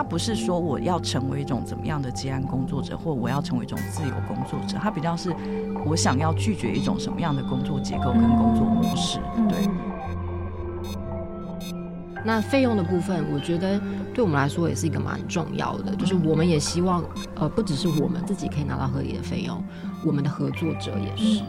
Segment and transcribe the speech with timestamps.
[0.00, 5.30] 他不是说我要成为一种怎么样的接案工作者，或我要成为一种自由工作者，他比较是
[5.84, 9.20] 我想要拒绝一种什么样的工作结构跟工作模式。
[9.46, 9.68] 对。
[12.24, 13.78] 那费用的部分，我觉得
[14.14, 17.04] 对我们来说也是一个蛮重要的，就是我们也希望，
[17.34, 19.62] 呃，不只是我们自己可以拿到合理的费用，
[20.02, 21.42] 我们的合作者也是。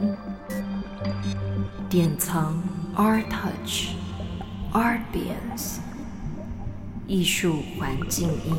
[1.87, 2.61] 典藏
[2.97, 3.91] ARTouch
[4.73, 5.77] Artbience
[7.11, 8.55] 艺术环境音。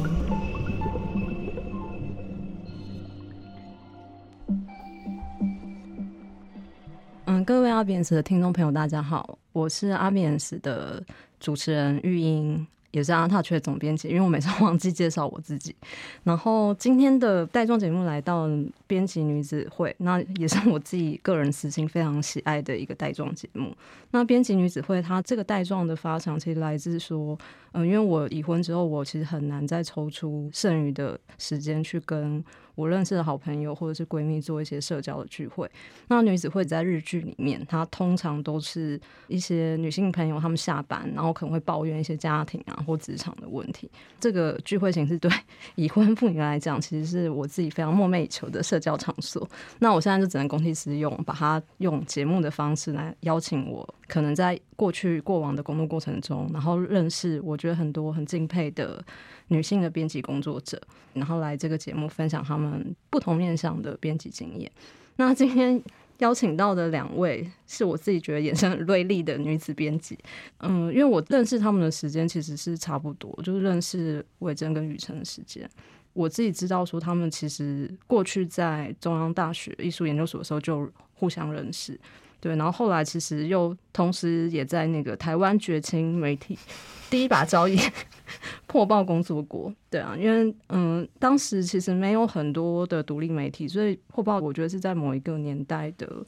[7.24, 11.02] 嗯，各位 Artbience 的听众朋友，大家好，我是 Artbience 的。
[11.40, 15.74] 主持人玉英也是 ARTouch 的总编辑，因为我每次忘记介绍我自己。
[16.22, 18.46] 然后今天的带状节目来到
[18.86, 23.74] 编辑女子会，那也是我自己个人私心非常喜爱的一个带状节目。
[24.10, 27.36] 那编辑女子会，它这个带状的发想其实来自说，
[27.72, 32.44] 嗯，因为我已婚之后，我其实很难再抽出剩余的时间去跟。
[32.74, 35.70] 我认识的好朋友或者是闺蜜做一些社交的聚会，
[36.08, 43.90] 那女子会在日剧里面，她通常都是一些女性朋友，她们下班然后可能会抱怨一些家庭啊或职场的问题。
[44.18, 45.30] 这个聚会形式对
[45.76, 49.46] 已婚妇女来讲，其实是我自己非常梦寐以求的社交场所。
[49.80, 59.02] 那我现在就只能公器私用，把它用节目的方式来邀请我，可能在过去过往的工作过程中，然后认识我觉得很多很敬佩的。
[59.48, 60.80] 女性的编辑工作者，
[61.12, 64.70] 然后来这个节目分享他们不同面向的编辑经验。
[65.16, 65.78] 那今天
[66.18, 70.16] 邀请到的两位是我自己觉得眼神很锐利的女子编辑。
[70.60, 75.68] 嗯，因为我认识他们的时间其实是差不多，就是认识伟珍跟雨辰的时间。
[76.14, 82.00] 我自己知道说他们其实过去在中央大学艺术研究所的时候就互相认识。
[82.42, 86.58] 对，然后后来其实又同时也在那个台湾绝情媒体
[87.08, 87.78] 第一把交椅
[88.66, 89.72] 破报工作过。
[89.88, 96.26] 对啊，因为嗯，当时其实没有很多的独立媒体，所以破报我觉得是在某一个年代的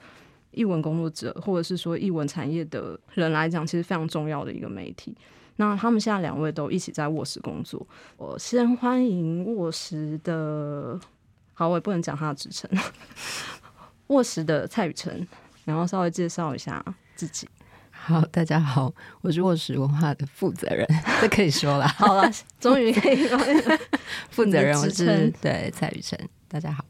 [0.52, 5.16] 译文工作者或者是说译文产业的人来讲，其实非常重要的一个媒体。
[5.56, 7.84] 那他们现在两位都一起在卧室工作，
[8.18, 10.96] 我先欢迎卧室的，
[11.54, 12.70] 好，我也不能讲他的职称，
[14.06, 15.26] 卧室的蔡雨辰。
[15.64, 16.84] 然后稍微介绍一下
[17.16, 17.48] 自己。
[17.90, 18.92] 好，大家好，
[19.22, 20.86] 我是卧室文化的负责人，
[21.22, 21.88] 这可以说了。
[21.88, 22.30] 好了，
[22.60, 23.26] 终于可以
[24.28, 26.18] 负责人，我是对蔡雨辰。
[26.48, 26.84] 大家好，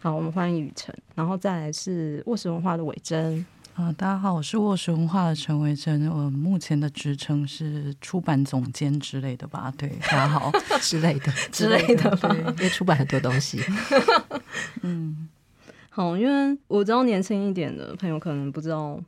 [0.00, 0.92] 好，我们欢迎雨辰。
[1.14, 3.46] 然后再来是卧室文化的伟珍。
[3.74, 6.08] 啊，大家好，我是卧室文化的陈伟珍。
[6.08, 9.72] 我目前的职称是出版总监之类的吧？
[9.76, 10.50] 对， 大家好
[10.80, 13.62] 之类的之类的，对，因为出版很多东西。
[14.82, 15.28] 嗯。
[15.94, 18.98] 好，因为我知道年轻一点的朋友可能不知道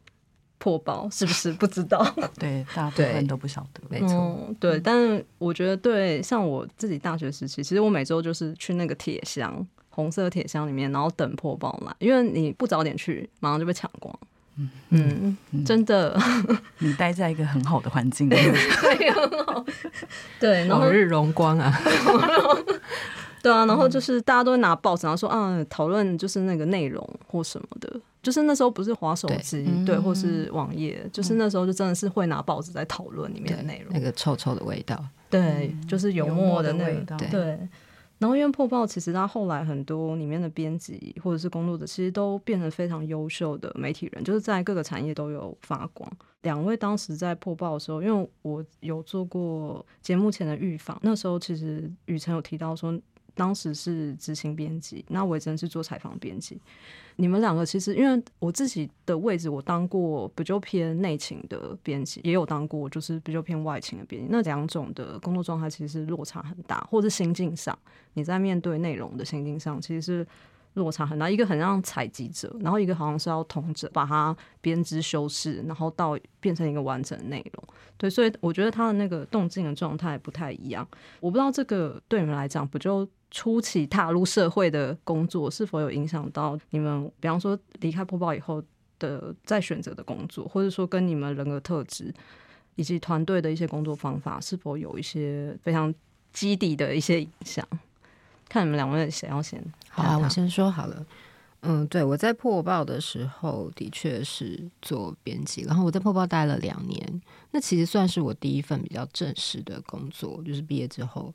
[0.59, 2.01] 破包是不是 不知道，
[2.39, 4.15] 对，大部分都不晓得，没错、
[4.47, 4.79] 嗯，对。
[4.79, 14.17] 但是我觉得，对，像我自己大学时期，其实我每周就是去那个铁箱，红色铁箱里面，然后等破包来，因为你不早点去，马上就被抢光。
[14.59, 16.17] 嗯嗯，嗯，真的，
[16.79, 19.65] 你待在一个很好的环境里，对，很好，
[20.39, 21.77] 对， 然后往日荣光啊。
[23.47, 28.01] 对啊，然后就是大家都会拿报纸，然后说啊，讨论就是那个内容或什么的。
[28.21, 33.95] 就是那时候不是滑手机，对，对，或是网页，就是那时候就真的是会拿报纸在讨论里面的内容。
[33.95, 37.29] 那个臭臭的味道，对，就是油墨的味道，对。
[37.29, 37.69] 对
[38.19, 46.11] 然后因为破报，其实他后来很多里面的编辑或者是工作者，其实都变成非常优秀的媒体人，就是在各个产业都有发光。
[46.43, 52.99] 两位当时在破报的时候，因为我有做过节目前的预防，那时候其实雨辰有提到说。
[53.37, 56.59] 当时是执行编辑，那伟珍是做采访编辑。
[57.19, 64.29] 你们两个其实，因为我自己的位置，我当过比较偏内勤的编辑，也有当过就是比较偏外勤的编辑。
[64.31, 67.79] 那两种的工作状态其实落差很大，或是心境上，
[68.15, 70.27] 你在面对内容的心境上，其实是
[70.77, 71.29] 落差很大。
[71.29, 77.65] 一个很像采集者，然后一个好像是要统者，把它编织修饰，然后到变成一个完整的内容。
[77.97, 80.89] 对，所以我觉得他的那个动静的状态不太一样。
[81.21, 83.07] 我不知道这个对你们来讲，不就？
[83.29, 87.11] 初期踏入社会的工作是否有影响到你们？
[87.19, 88.63] 比方说离开播报以后
[89.01, 92.15] 的再选择的工作，或者说跟你们人格特质
[92.77, 95.93] 以及团队的一些工作方法，是否有一些非常
[96.33, 97.67] 基底的一些影响？
[98.49, 99.63] 看你们两位谁要先？
[99.89, 101.07] 好啊，我先说好了。
[101.63, 111.35] 嗯，对，我在破报的时候的确是做编辑，然后我在破报待了两年，那其实算是我第一份比较正式的工作，就是毕业之后。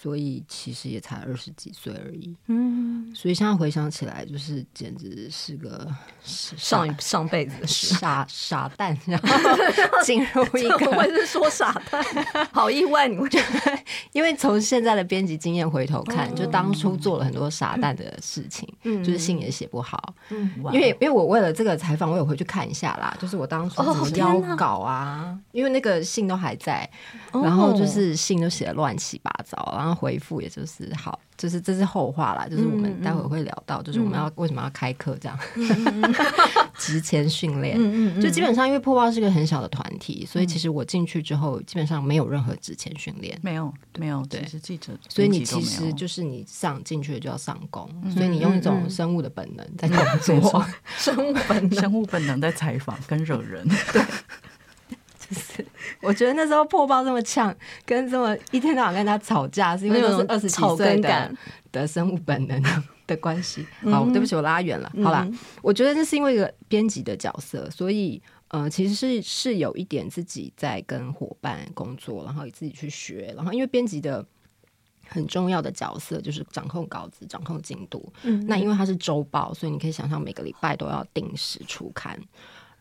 [0.00, 2.34] 所以其实也才二十几岁而已。
[2.46, 5.86] 嗯，所以现在回想起来，就是简直是个
[6.22, 9.28] 上一上辈子的傻傻蛋，然后
[10.04, 12.04] 进入一个我是说傻蛋，
[12.52, 13.78] 好意外，你会觉得？
[14.12, 20.14] 因为从现在的编辑经验回头看，就当初做了很多傻蛋的事情，嗯就是信也写不好。
[20.30, 26.88] 嗯，因为因为我为了这个采访，我有回去看一下啦，就是我当初怎么邀稿啊，因为那个信都还在，
[27.32, 31.20] 然后就是信都写的乱七八糟，然后回复也就是好。
[31.36, 35.38] 就是这是后话啦，就是我们待会会聊到，就是我们要为什么要开课这样，
[36.78, 37.78] 职前训练，
[38.22, 46.06] 就基本上因为破报是个很小的团体，所以其实我进去之后基本上没有任何职前训练，没有没有，对，是记者，所以你其实就。
[46.06, 50.64] 是你上进去就要上工，所以你用一种生物的本能在工作，
[50.96, 51.80] 生物本能。
[51.80, 54.02] 生物本能在采访跟惹人， 对。
[55.28, 55.66] 就是
[56.00, 61.34] 我觉得那时候破报这么呛，跟这么一天到晚跟他吵架，是因为都是二十几岁的
[61.72, 62.62] 的生物本能
[63.06, 63.66] 的关系。
[63.90, 64.92] 好，对不起，我拉远了。
[65.02, 65.28] 好啦，
[65.62, 74.24] 我觉得这是因为一个编辑的角色，所以呃，其实是是有一点自己在跟伙伴工作，然后也自己去学，然后因为编辑的
[75.08, 78.12] 很重要的角色就是掌控稿子、掌控进度。
[78.22, 82.16] 嗯，那因为它是周报，所以你可以想象每个礼拜都要定时出刊。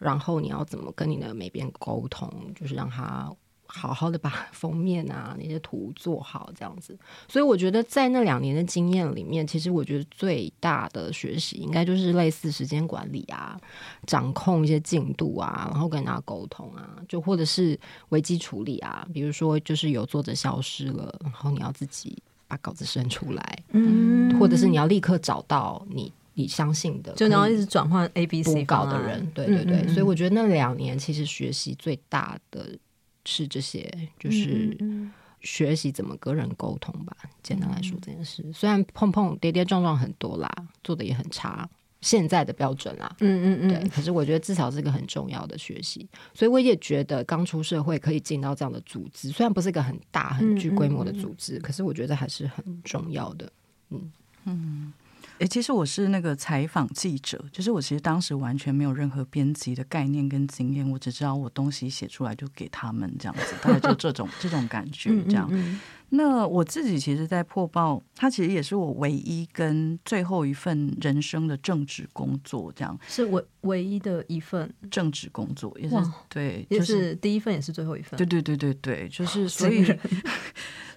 [0.05, 3.33] 然后你要怎么跟你的美编沟通，就是让他
[3.65, 6.95] 好好的把封面啊那些图做好这样子。
[7.27, 13.59] 所以我觉得在那两年的经验里面，其实我觉得最大的学习应该就是类似时间管理啊，
[14.05, 17.77] 掌控一些进度啊，然后跟他沟通啊，就或者是
[18.09, 26.13] 危机处理啊，比如说就是有作者消失了，然后你要自己把稿子生出来，嗯，或者是你要立刻找到你。
[26.37, 32.77] 你相信的，就然后一直转换 A、B、C 稿的人，对对对，嗯嗯嗯，所以我觉得那两年其实学习最大的
[33.25, 33.89] 是这些，
[34.19, 34.77] 就是
[35.39, 37.15] 学习怎么跟人沟通吧。
[37.41, 40.49] 简单来说，这件事虽然碰碰跌跌撞撞很多啦，
[40.83, 41.69] 做的也很差，
[42.01, 43.89] 现在的标准啦，嗯嗯嗯，对。
[43.89, 53.49] 可是我觉得至少是一个很重要的学习，所以我也觉得刚出社会可以进到这样的组织，虽然不是一个很大很具规模的组织，嗯嗯嗯，可是我觉得还是很重要的。
[53.91, 54.11] 嗯
[54.43, 54.93] 嗯。
[55.39, 65.47] 诶，其实我是那个采访记者，就是我其实当时完全没有任何编辑的概念跟经验，我只知道我东西写出来就给他们这样子，大概就这种这种感觉这样。
[65.51, 65.79] 嗯嗯嗯，
[66.09, 75.95] 那我自己其实，在破报，它其实也是我唯一跟最后一份人生的正职工作，这样是唯唯一的一份正职工作，也是
[76.29, 78.15] 对，就是，是第一份，也是最后一份。
[78.17, 79.85] 对对对对对，就是所以。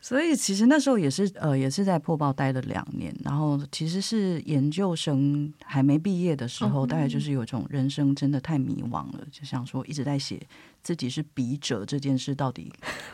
[0.00, 10.40] 所以其实那时候也是呃，也是在破报待了两年，然后其实是研究生还没毕业的时候，大概就是有种人生真的太迷惘了，就想说一直在写
[10.82, 12.72] 自己是笔者这件事到底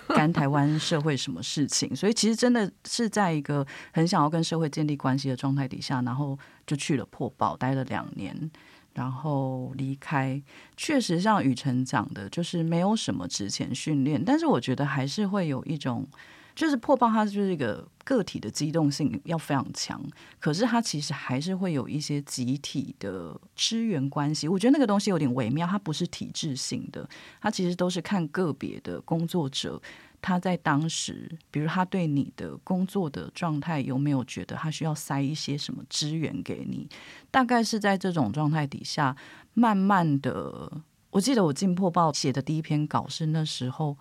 [0.09, 8.51] 干台湾社会什么事情，所以其实真的是在一个很想要跟社会建立关系的状态底下，然后就去了破报待了两年，
[8.93, 10.41] 然后离开，
[10.77, 16.07] 确实像雨辰讲的，就是没有什么职前训练，但是我觉得还是会有一种。
[16.55, 20.01] 就是破报，它就是一个个体的机动性要非常强，
[20.39, 24.47] 可是它其实还是会有一些集体的支援关系。
[24.47, 27.09] 我觉得那个东西有点微妙，它不是体制性的，
[27.41, 29.81] 它其实都是看个别的工作者，
[30.23, 36.89] 他在当时，比如他对你的工作的状态有没有觉得他需要塞一些什么资源给你，
[37.31, 39.17] 大概是在这种状态底下，
[39.55, 40.71] 慢慢的，
[41.11, 43.97] 我记得我进破报写的第一篇稿是那时候。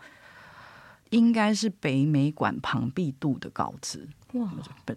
[1.14, 4.10] 应该是北美馆庞毕度的稿子。
[4.34, 4.50] 哇，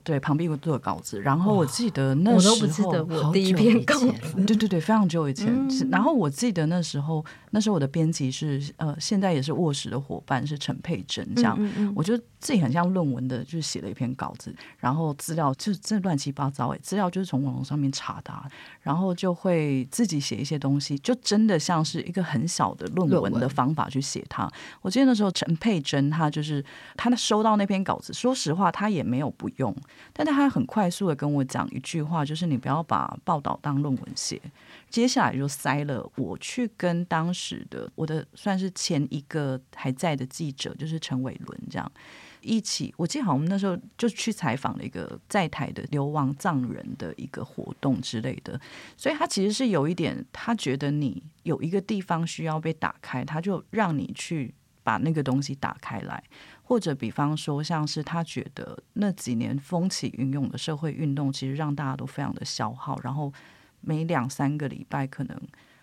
[0.02, 1.21] 对，庞毕做的稿子。
[1.21, 4.45] 然后我记得那时候，我都不记得我第一篇稿子。
[4.47, 5.49] 对对对，非常久以前。
[5.49, 11.35] 嗯、然后我记得那时候，那时候我的编辑是呃，现在也是卧室的伙伴，是陈佩珍。
[11.35, 18.33] 这样，嗯嗯嗯，我觉得自己很像论文的，就是写了一篇稿子，然后资料就真乱七八糟哎，资料就是从网络上面查的，
[18.81, 24.50] 然后就会自己写一些东西，就真的像是一个很小的论文的方法去写它。
[24.81, 26.64] 我记得那时候陈佩珍她就是
[26.97, 29.25] 他收到那篇稿子，说实话她也没有。
[29.30, 29.75] 不用，
[30.12, 34.40] 但他很快速的跟我讲一句话，就是你不要把报道当论文写。
[34.88, 41.92] 接下来就塞了我去跟当时的我的算是前一个还在的记者，就是陈伟伦这样
[42.40, 42.95] 一起。
[42.97, 48.59] 我记得好，我们那时候就去采访了一个在台的流亡藏人的一个活动之类的，
[48.97, 54.54] 所以他其实是有一点，他觉得你有一个地方需要被打开，他就让你去
[54.85, 56.23] 把那个东西打开来。
[56.68, 63.32] 或者比方说，像是他觉得那几年风起云涌的社会运动，其实让大家都非常的消耗，然后
[63.80, 65.40] 每两三个礼拜可能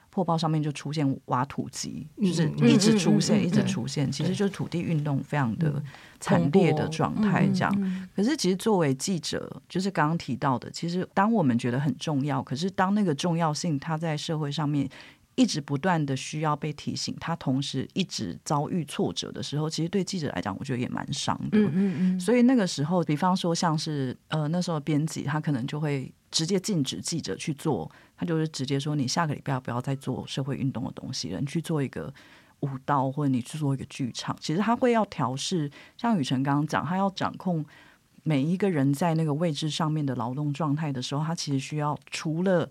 [0.09, 5.81] 破报上面就出现挖土机，就是一直出现，一直出现，其实就是土地运动非常的
[6.19, 8.07] 惨烈的状态这样。
[8.13, 14.87] 可是其实作为记者，就是刚刚提到的，其实当我们觉得很重要，可是当那个重要性它在社会上面
[15.35, 21.57] 一直不断的需要被提醒，他同时一直遭遇挫折的时候，其实对记者来讲，我觉得也蛮伤的。
[21.57, 22.19] 嗯嗯嗯。
[22.19, 27.89] 所以那个时候，比方说像是呃那时候编辑，他可能就会直接禁止记者去做。
[28.15, 32.13] 他就是直接说，你下个礼拜不要再做社会运动的东西了，你去做一个
[32.59, 34.37] 舞蹈，或者你去做一个剧场。
[34.39, 37.65] 其实他会要调试，像雨辰刚刚讲，他要掌控
[38.21, 42.69] 每一个人在那个位置上面的劳动状态的时候，他其实需要除了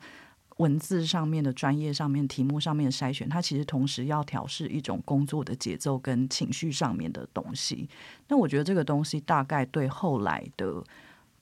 [0.57, 7.89] 文字上面的专业上面题目上面的筛选，它其实同时要调试一种工作的节奏跟情绪上面的东西。
[8.29, 10.83] 那我觉得这个东西大概对后来的。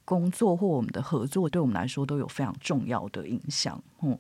[0.03, 3.81] 工作或我们的合作，对我们来说都有非常重要的影响。
[4.03, 4.19] 嗯，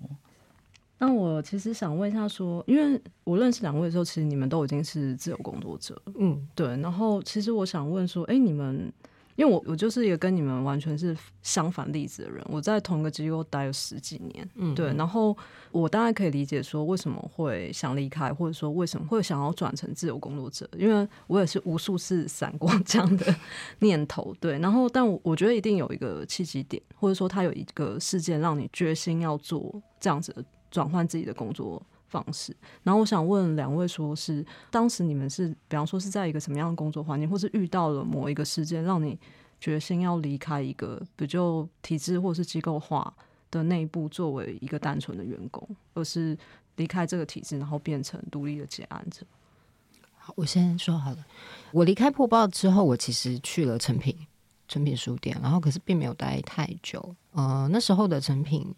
[0.98, 6.00] 那我其实想问一下，说，因为我认识两位的时候，其实你们都已经是自由工作者。
[6.16, 6.68] 嗯，对。
[6.76, 8.92] 然后，其实我想问说，哎，你们。
[9.40, 15.34] 因为我我就是一个跟你们完全是相反例子的人，我在同一个机构待了十几年，嗯，对，然后
[15.70, 23.34] 我当然可以理解说为什么会想离开，或者说为什么会想要转成自由工作者，因为我也是无数次闪过 这样的
[23.78, 39.16] 念头，对，然后但我我觉得一定有一个契机点，或者说他有一个事件让你决心要做这样子的转换自己的工作方式，然后我想问两位，说是当时你们是，比方说是在一个什么样的工作环境，或是遇到了某一个事件，让你
[39.60, 43.14] 决心要离开一个比较体制或是机构化
[43.48, 46.36] 的内部，作为一个单纯的员工，而是
[46.76, 49.24] 离开这个体制，然后变成独立的结案者。
[50.16, 51.24] 好，我先说好了，
[51.70, 54.16] 我离开破报之后，我其实去了成品，
[54.66, 57.14] 成品书店，然后可是并没有待太久。
[57.32, 58.74] 呃，那时候的成品。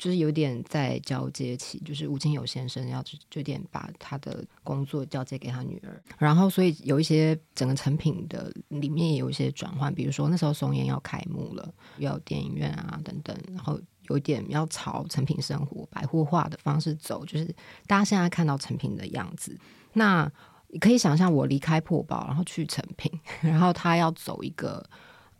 [0.00, 13.78] 就是有点在交接期，就是吴清友先生要就有点把他的工作交接给他女儿，然后所以有一些整个成品的里面也有一些转换，比如说那时候松烟要开幕了，要有电影院啊等等，然后
[14.08, 17.44] 有点要朝成品生活百货化的方式走，就是
[17.86, 19.54] 大家现在看到成品的样子。
[19.92, 20.26] 那
[20.68, 24.82] 你可以想象我离开破报，然后去成品， 然后他要走一个。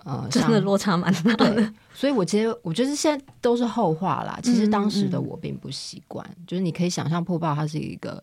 [0.05, 1.55] 呃，真的落差蛮大的。
[1.55, 4.39] 对，所以我其实，我觉得现在都是后话啦。
[4.43, 8.23] 其实当时的我并不习惯，嗯嗯、就是你可以想象，破报它是一个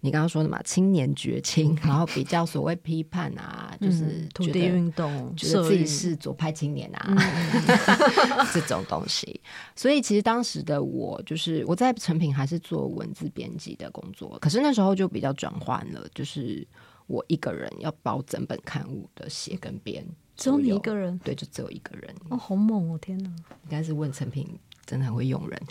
[0.00, 9.40] 你刚刚说的嘛，青年绝青，嗯、然后比较所谓批判啊，嗯、就是土地运动，觉得自己是左派青年啊，嗯、 这种东西。
[9.74, 16.64] 所以其实当时的我，就是我在成品还是做文字编辑的工作，可是那时候就比较转换了，就是
[17.08, 20.06] 我一个人要包整本刊物的写跟编。
[20.36, 21.18] 只有你一个人？
[21.18, 22.14] 对，就只有一个人。
[22.28, 22.98] 哦，好猛哦！
[22.98, 23.30] 天哪，
[23.64, 24.46] 应该是问成品
[24.84, 25.62] 真的很会用人，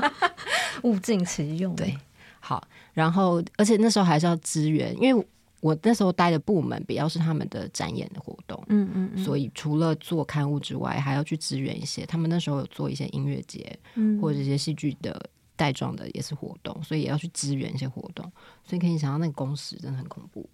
[0.84, 1.74] 物尽其用。
[1.74, 1.96] 对，
[2.40, 2.62] 好，
[2.92, 5.26] 然后而且那时候还是要支援，因为
[5.60, 12.04] 我那时候待的部门比较是他们的展演的活动，嗯嗯，嗯，所以除了做刊物之外，还要去支援一些。
[12.04, 15.18] 他们那时候有做一些音乐节，嗯，或者一些戏剧的
[15.56, 18.30] 带状的也是活动，所以也要去支援一些活动。
[18.62, 20.46] 所以可以想到那个工时真的很恐怖。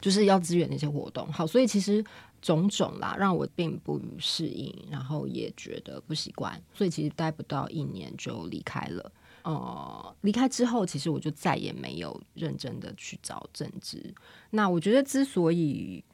[0.00, 2.04] 就是要支援那些活动，好，所以其实
[2.40, 9.12] 种种啦，让我并不适应，然后也觉得不习惯，所以其实待不到一年就离开了。
[9.42, 14.14] 呃，离开之后，其实我就再也没有认真的去找正职。
[14.50, 16.04] 那我觉得之所以。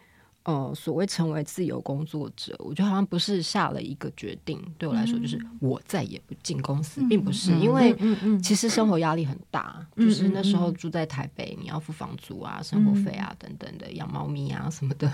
[0.45, 4.63] 呃，所谓成为自由工作者，我觉得好像不是下了一个决定。
[4.77, 7.97] 对我来说，就是我再也不进公司，嗯、并不是、嗯、因为
[8.43, 9.87] 其实生活压力很大。
[9.97, 15.11] 嗯、就是那时候住在台北，你要付房租啊、生活费啊等等的，养猫咪啊什么的，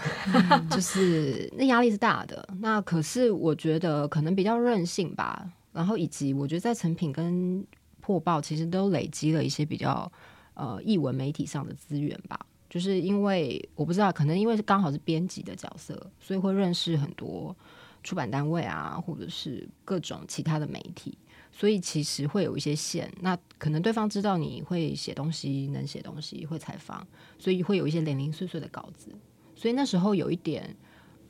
[0.50, 2.49] 嗯、 就是那压力是大的。
[2.58, 5.49] 那可是我觉得可能比较任性吧。
[5.72, 7.64] 然后以及我觉得在成品跟
[8.00, 10.10] 破报，其实都累积了一些比较
[10.54, 12.40] 呃译文媒体上的资源吧。
[12.71, 17.55] 就是因为我不知道，可能因为是刚好是编辑的角色，所以会认识很多
[18.03, 21.19] 出版单位啊，或者是各种其他的媒体，
[21.50, 23.12] 所以其实会有一些线。
[23.21, 27.07] 那可能对方知道你会写东西，能写东西，会采访，
[27.39, 29.12] 所以会有一些零零碎碎的稿子。
[29.55, 30.75] 所以那时候有一点。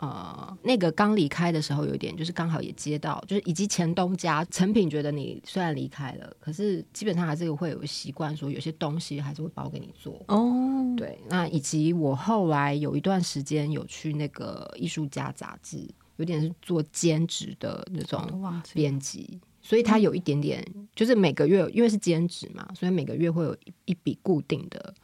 [0.02, 10.79] 呃，那个刚离开的时候，有一点就是刚好也接到，就是以及前东家成品觉得你虽然离开了，可是基本上还是会有习惯说有些东西还是会包给你做哦。
[10.96, 24.94] 对，那以及我后来有一段时间有去那个艺术家杂志，有点是做兼职的那种编辑，所以他有一点点就是每个月因为是兼职嘛，所以每个月会有一笔固定的。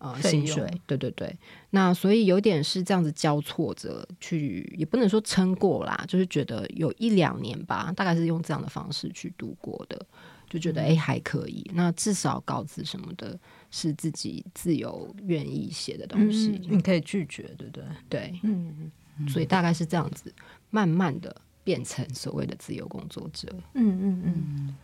[0.00, 1.36] 呃，薪水，对对对，
[1.70, 10.06] 那所以有点是这样子交错着去，也不能说撑过啦，就是觉得有一两年吧，大概是用这样的方式去度过的。
[10.48, 11.68] 就觉得哎、欸、还可以。
[11.74, 13.36] 那至少稿子什么的
[13.70, 17.84] 是自己自由愿意写的东西，嗯、你可以拒绝，对不对？
[18.08, 18.90] 对，嗯，
[19.28, 20.32] 所以大概是这样子，
[20.70, 21.34] 慢慢的
[21.64, 23.48] 变成所谓的自由工作者。
[23.74, 24.76] 嗯嗯嗯，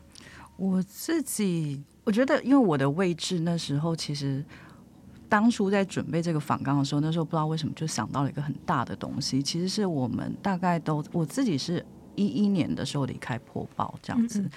[0.56, 4.44] 我自己我觉得，因为我的位置那时候其实。
[5.26, 9.42] 当初在准备这个访纲的时候，那时候不知道为什么就想到了一个很大的东西。
[9.42, 14.50] 其实是我们大概都我自己是一一年的时候离开破报这样子，嗯嗯，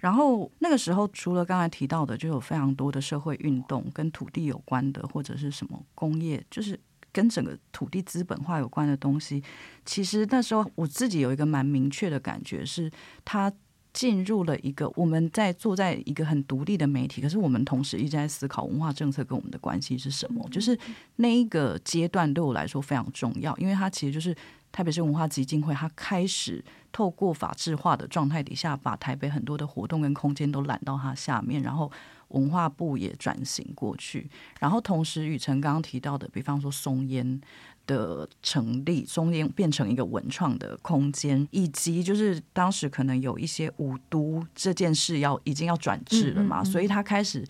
[0.00, 6.78] 然后那个时候除了刚才提到的，就有非常多的社会运动跟土地有关的，或者是什么工业，就是
[7.12, 9.42] 跟整个土地资本化有关的东西。
[9.84, 12.90] 其实那时候我自己有一个蛮明确的感觉，是
[13.24, 13.52] 它。
[13.92, 20.48] 进入了一个我们在坐在一个很独立的媒体，可是我们同时一直在思考文化政策跟我们的关系是什么。
[20.48, 20.78] 就是
[21.16, 24.32] 那一个阶段对我来说非常重要，因为它其实就是
[24.70, 31.90] 特别是文化基金会，它开始透过法制化的状态底下，把台北很多的活动跟空间都揽到它下面，然后
[32.28, 37.40] 文化部也转型过去，然后同时雨辰刚刚提到的，比方说松烟。
[37.86, 47.44] 的成立，松烟变成一个文创的空间，以及就是当时可能有一些五都这件事要已经要转制了嘛，嗯嗯嗯，所以他开始，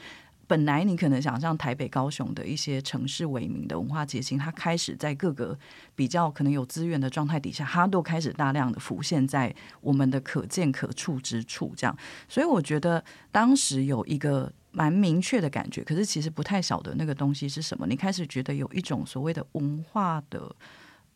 [0.50, 5.56] 本来你可能想象台北、高雄的一些城市为名的文化节庆，它开始在各个
[5.94, 11.96] 比较可能有资源的状态底下，它都开始大量的浮现在我们的可见可触之处，这样，
[12.28, 14.52] 所以我觉得当时有一个。
[14.72, 17.88] 蛮明确的感觉，可是其实不太晓得那个东西是什么。
[17.88, 20.54] 你开始觉得有一种所谓的文化的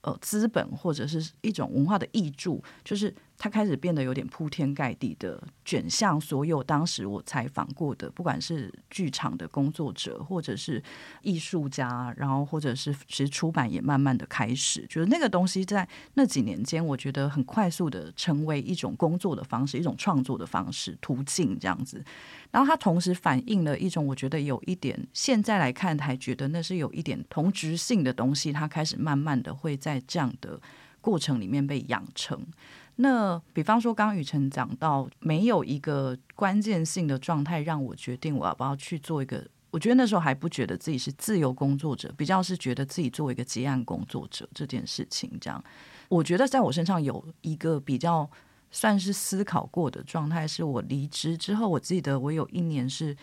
[0.00, 3.14] 呃资本，或者是一种文化的挹注，就是。
[3.36, 10.82] 它开始变得有点铺天盖地的卷向所有当时我采访过的，不管是剧场的工作者，或者是
[11.22, 22.02] 艺术家，然后或者是其实出版也慢慢的开始，就是那个东西在那几年间，我觉得很快速的成为一种工作的方式，一种创作的方式途径这样子。
[22.50, 30.60] 然后它同时反映了一种我觉得有一点现在来看还觉得那是有一点同质性的东西，它开始慢慢的会在这样的
[31.00, 32.46] 过程里面被养成。
[32.96, 39.46] 那比方说，刚刚宇辰讲到，没有一个关键性的状态让我决定我要不要去做一个。
[39.70, 45.30] 我觉得那时候还不觉得自己是自由工作者，比较是觉得自己作为一个结案工作者这件事情。
[45.40, 45.62] 这样，
[46.08, 48.30] 我觉得在我身上有一个比较
[48.70, 53.16] 算是思考过的状态，是我离职之后，我记得我有一年是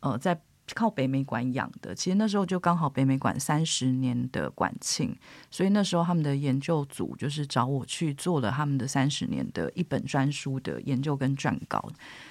[0.00, 0.40] 呃在。
[0.74, 5.14] 靠北美馆养的，其实那时候就刚好北美馆三十年的馆庆，
[5.50, 11.88] 所以那时候他们的研究组就是找我去做了他们的三十年的一本专书的研究跟撰稿。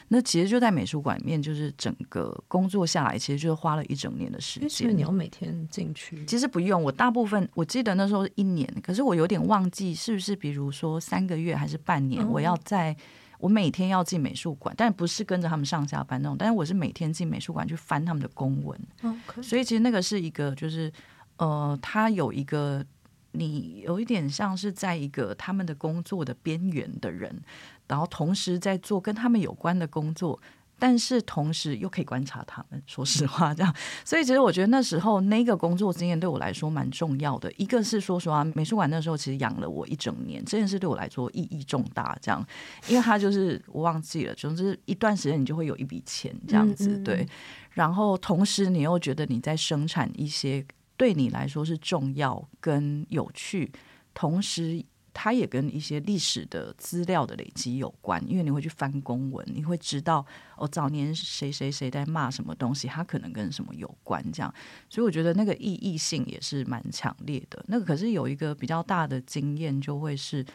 [0.09, 4.69] 那其实就在美术馆里面，就是整个工作下来，其实就是花了一整年的时间。
[4.69, 6.25] 其实你要每天进去？
[6.25, 12.95] 其实不用，我大部分我记得那时候是一年，可是我有点忘记是不是，比如说三个月还是半年，我要在。
[13.39, 18.79] 我每天要进美术馆，但不是跟着他们上下班那种，但是我是每天进美术馆去翻他们的公文。
[19.01, 19.43] Okay.
[19.43, 20.91] 所以其实那个是一个，就是
[21.37, 22.85] 呃，他有一个
[23.31, 27.41] 你有一点像是在一个他们的工作的边缘的人，
[27.87, 30.39] 然后同时在做跟他们有关的工作。
[30.79, 37.51] 但是同时又可以观察他们，说实话，这样，所以其实我觉得那时候那个工作经验对我来说蛮重要的。
[37.57, 42.17] 一个是说实话，美术馆那时候其实养了我一整年，这件事对我来说意义重大。
[42.21, 42.45] 这样，
[42.87, 47.27] 因为他就是我忘记了，总之一段时间你就会有一笔钱这样子，对。
[47.71, 53.71] 然后同时你又觉得你在生产一些对你来说是重要跟有趣，
[54.13, 54.85] 同时。
[55.19, 60.23] 它也跟一些历史的资料的累积有关，因为你会去翻公文，你会知道
[60.55, 64.53] 哦，早年谁谁谁在骂什么东西，它可能跟什么有关，这样。
[64.87, 67.65] 所以我觉得那个意义性也是蛮强烈的。
[67.67, 70.45] 那个可是有一个比较大的经验，就会是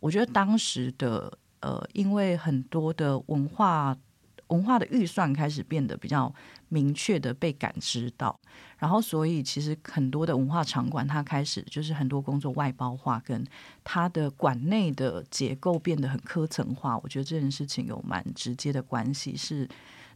[0.00, 3.96] 我觉得当时的呃，因为很多的文化。
[4.48, 6.34] 文化的预算开始变得比较
[6.68, 8.38] 明确的被感知到，
[8.78, 13.42] 然后所以其实很多的文化场馆，它开始就是很多工作外包化，跟
[13.82, 16.98] 它的馆内的结构变得很科层化。
[16.98, 19.34] 我觉得这件事情有蛮直接的关系。
[19.34, 19.66] 是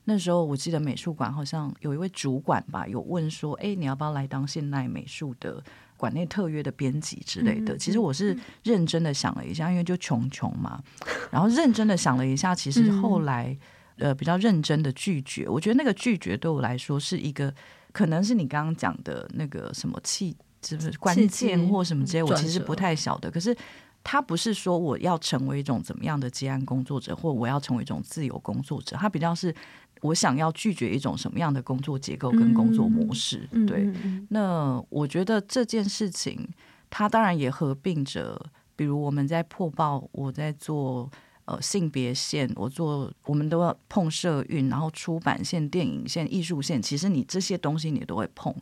[0.04, 5.62] 那时候我记得美术馆好像有一位主管吧，有问说：“哎，你要不要来当现代美术的
[5.96, 10.82] 馆内特约的编辑之类的？”其实我是认真的想了一下，因为就穷穷嘛，
[11.30, 13.56] 然后认真的想了一下，其实后来。
[13.98, 17.55] 呃，比较认真的拒绝，我觉得那个拒绝对我来说是一个，
[17.92, 23.31] 可能是你刚刚讲的那个什么气，是不是关键或什么之类，我其实不太晓得。
[23.31, 23.55] 可是
[24.02, 29.55] 他不是说我要成为一种怎么样的接案工作者，或我要成为一种自由工作者，他比较是
[30.00, 33.46] 我想要拒绝一种什么样的工作结构跟工作模式。
[33.52, 33.92] 嗯、对，
[34.31, 36.48] 那我觉得这件事情，
[36.88, 41.11] 它当然也合并着，比如我们在破报，我在做。
[41.44, 48.55] 呃性别线，我做我们都要碰社运，然后出版线、电影线、艺术线，其实你这些东西你都会碰。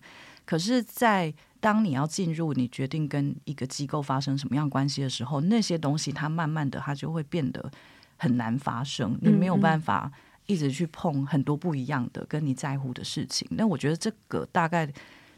[0.45, 7.71] 可是，在当你要进入，你决定跟一个机构发生什么样关系的时候，那些东西它慢慢的它就会变得
[8.17, 10.11] 很难发生，你没有办法
[10.47, 13.47] 一直去碰很多不一样的跟你在乎的事情。
[13.53, 14.91] 那我觉得这个大概。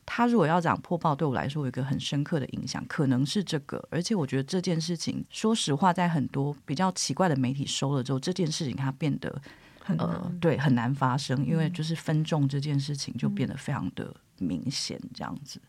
[0.05, 3.83] 他如果要讲破报，对我来说有一个很深刻的影响，可能是这个。
[3.89, 9.41] 而且我觉得这件事情，说实话，在很多比较奇怪的媒体收了之后，这件事情它变得
[9.81, 15.61] 很呃，对，很难发生，因为就是分众这件事情就变得非常的明显，这样子。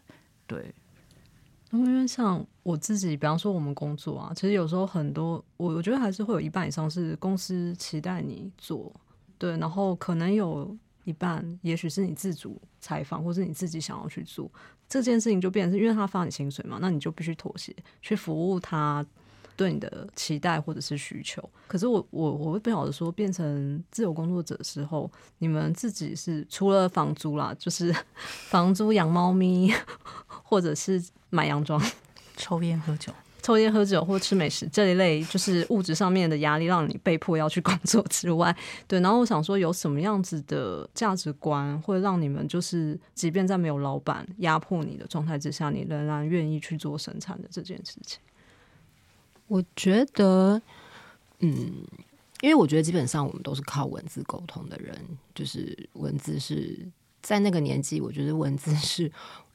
[0.48, 0.74] 对，
[1.72, 8.92] 因为像我自己，比方说我们工作啊，其实有时候很多，我我觉得还是会有一半以上是公司期待你做，
[9.38, 10.76] 对，然后可能有。
[11.04, 14.50] 一半，也许是你自主采访，或是你自己想要去做
[14.88, 19.06] 这件事情，就变成是因为他发你薪水嘛，那你就必须妥协，去服务他
[19.56, 21.48] 对你的期待或者是需求。
[21.68, 29.74] 可是我我我会不晓得说，变成自由工作者的时候，你们自己是除了房租啦，就是房租养猫咪，
[30.26, 31.82] 或者是买洋装、
[32.38, 33.14] 抽烟喝酒。
[33.44, 38.56] 抽烟喝酒或吃美食这一类，就是物质上面的压力，让你被迫要去工作之外，
[38.88, 39.02] 对。
[39.02, 48.18] 然后我想说，有什么样子的价值观，会让你们就是，即便在没有老板压迫你的状态之下，你仍然愿意去做生产的这件事情？
[49.48, 50.62] 我觉得，
[51.40, 51.84] 嗯，
[52.40, 54.98] 因为我觉得基本上我们都是靠文字沟通的人，
[55.36, 56.80] 就是文字是
[57.22, 59.12] 在那个年纪，我觉得文字是。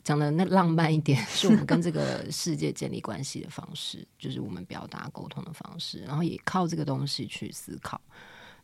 [0.08, 8.00] 讲的那浪漫一点， 是我们跟这个世界建立关系的方式， 就是我们表达沟通的方式，然后也靠这个东西去思考。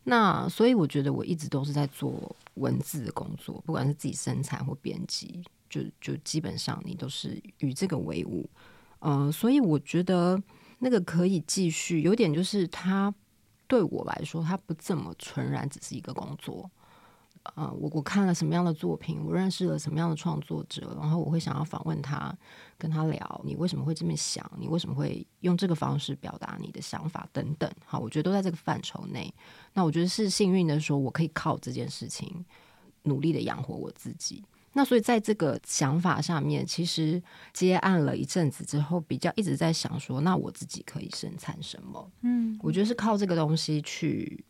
[0.05, 8.49] 那所以我觉得我一直都是在做文字的工作，不管是自己生产或编辑，就就基本上你都是与这个为伍。
[9.01, 10.41] 嗯、呃，所以我觉得
[10.79, 13.13] 那个可以继续，有点就是它
[13.67, 16.67] 对我来说，它不这么纯然只是一个工作。
[17.53, 22.35] 啊、呃，我我看了什么样的作品，我认识了什么样的创作者，然后我会想要访问他，
[22.77, 24.49] 跟他聊，你为什么会这么想？
[24.57, 27.71] 你为什么会用这个方式表达你的想法等等？
[27.85, 29.31] 好，我觉得都在这个范畴内。
[29.73, 32.43] 那我觉得是幸运的，说我可以靠这件事情
[33.03, 34.43] 努力的养活我自己。
[34.73, 37.21] 那所以在这个想法上面，其实
[37.53, 42.11] 接案了一阵子之后，比较一直在想说，那我自己可以生产什么？
[42.23, 44.43] 嗯，我觉得是靠这个东西去。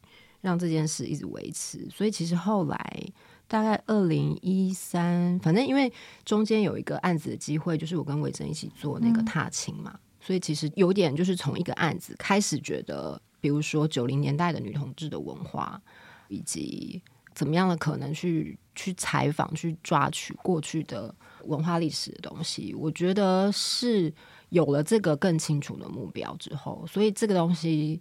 [0.45, 3.03] 让这件事一直维持，所以其实后来
[3.47, 5.91] 大概二零一三，反正因为
[6.23, 15.81] 中间有一个案子的机会，就是我跟伟珍一起做那个踏青嘛，嗯、所以其实有点就是从一个案子开始觉得，比如说九零年代的女同志的文化，
[16.27, 17.01] 以及
[17.33, 21.13] 怎么样的可能去去采访、去抓取过去的
[21.45, 24.13] 文化历史的东西，我觉得是
[24.49, 27.99] 有了这个更清楚的目标之后，所以这个东西。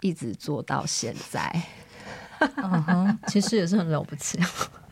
[0.00, 1.62] 一直做到现在，
[2.56, 4.38] 嗯哼，其实也是很了不起。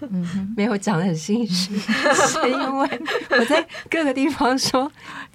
[0.00, 4.90] 嗯哼，没有讲得很心虚，是因为我在各个地方说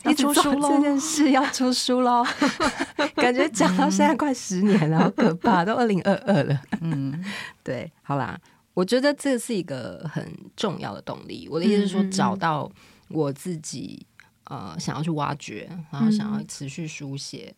[0.05, 2.25] 一直做这件事要出书喽，
[3.15, 6.61] 感觉讲到现在快十年了，好可怕，都二零二二了。
[6.79, 7.21] 嗯，
[7.61, 8.39] 对，好啦，
[8.73, 11.49] 我觉得这是一个很重要的动力。
[11.51, 12.71] 我的意思是说，找到
[13.09, 14.05] 我自己
[14.45, 17.53] 呃想要去挖掘，然后想要持续书写。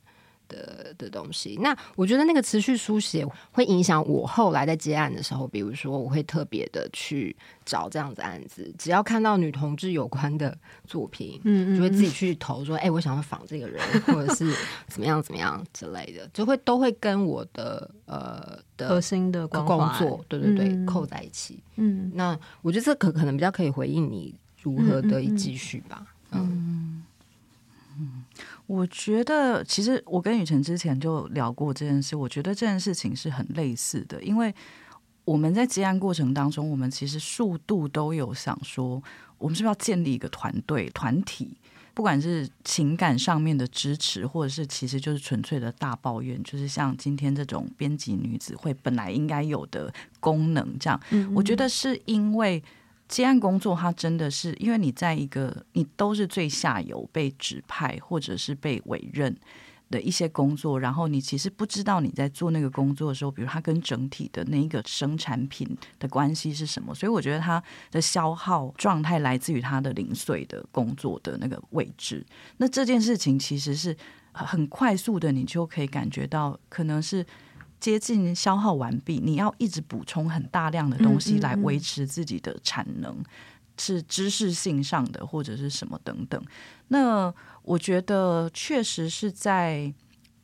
[0.47, 14.53] 的的东西，那我觉得那个持续书写会影响我后来在接案的时候，比如说我会特别的去找这样子案子，只要看到女同志有关的作品，嗯，就会自己去投说，哎、欸，我想要仿这个人，或者是
[14.87, 19.65] 怎么样怎么样之类的，就会都会跟我的呃的核心的工
[19.97, 21.59] 作，对对对，嗯、扣在一起。
[21.75, 26.05] 嗯，那我觉得这可可能比较可以回应你如何得以继续吧。
[26.31, 26.39] 嗯。
[26.39, 27.03] 嗯嗯
[27.97, 28.25] 嗯，
[28.67, 32.15] 我觉得其实我跟雨辰之前就聊过这件事。
[32.15, 34.53] 我觉得这件事情是很类似的，因为
[35.23, 39.01] 我们在接案过程当中，我们其实数度都有想说，
[39.37, 41.55] 我们是不是要建立一个团队、团体，
[41.93, 50.99] 不管是情感上面的支持，或者是其实就是纯粹的大抱怨，就是像今天这种编辑女子会本来应该有的功能这样。
[51.11, 52.63] 嗯嗯，我觉得是因为。
[53.07, 59.35] 接案工作，它真的是因为你在一个你都是最下游被指派或者是被委任
[59.91, 65.67] 的一些工作，然后你其实不知道你在做那个工作的时候，比如它跟整体的那一个生产品
[65.99, 72.25] 的关系是什么，所以我觉得它的消耗状态来自于它的零碎的工作的那个位置。
[72.57, 73.95] 那这件事情其实是
[74.31, 77.25] 很快速的，你就可以感觉到可能是。
[77.85, 83.25] 接近消耗完毕，你要一直补充很大量的东西来维持自己的产能，嗯嗯嗯，
[83.77, 86.43] 是知识性上的或者是什么等等。
[86.87, 89.93] 那我觉得确实是在，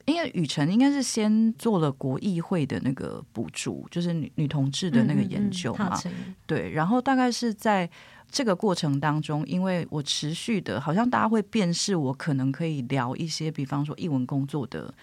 [0.05, 7.89] 因为雨辰应该是先做了国议会的那个补助，就是女女同志的那个研究嘛，嗯嗯、对，然后大概是在
[8.29, 14.93] 这个过程当中，因为我持续的，好像大家会辨识我，可能可以聊一些，比方说译文工作的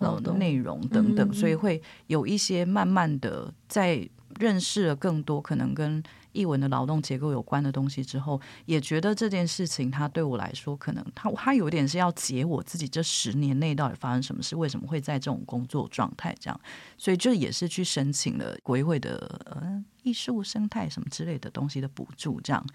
[0.00, 6.02] 呃内容等等，所以会有一些慢慢的在认识了更多可能跟。
[6.34, 16.60] 译文的劳动结构有关的东西之后，也觉得这件事情，它对我来说，可能它它有点是要解我自己这十年内到底发生什么事，为什么会在这种工作状态这样，
[16.98, 22.66] 所以这也是去申请了国会的呃艺术生态什么之类的东西的补助这样，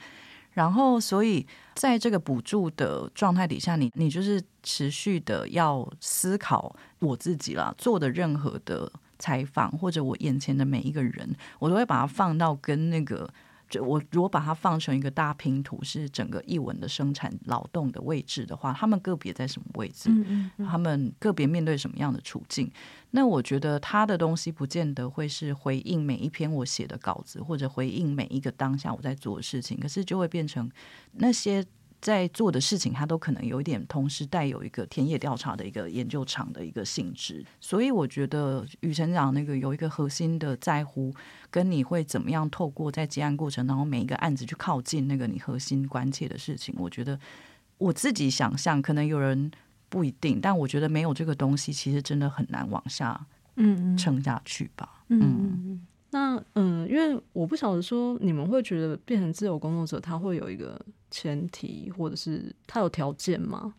[0.52, 13.30] 然后所以在这个补助的状态底下，你你就是持续的要思考我自己啦，做的任何的采访或者我眼前的每一个人，我都会把它放到跟那个。
[13.70, 20.10] 就我如果把它放成一个大拼图，是整个译文的生产劳动的位置的话，他们个别在什么位置？
[20.10, 22.72] 嗯嗯，他们个别面对什么样的处境？
[23.12, 30.70] 那我觉得他的东西不见得会是回应每一篇我写的稿子，或者回应每一个当下我在做的事情，可是就会变成
[31.14, 31.66] 那些。
[32.02, 41.14] 在做的事情，它都可能有一点同时带有一个田野调查的一个研究场的一个性质，所以我觉得雨辰长那个有一个核心的在乎，
[41.52, 47.20] 跟你会怎么样透过在结案过程当中每一个案子去靠近那个你核心关切的事情，我觉得
[47.78, 49.52] 我自己想象可能有人
[49.90, 53.20] 不一定，但我觉得没有这个东西，其实真的很难往下
[53.58, 55.20] 嗯撑下去吧，嗯。
[55.22, 60.80] 嗯那嗯，因为我不晓得说你们会觉得变成自由工作者，他会有一个
[61.12, 63.74] 前提，或者是他有条件吗？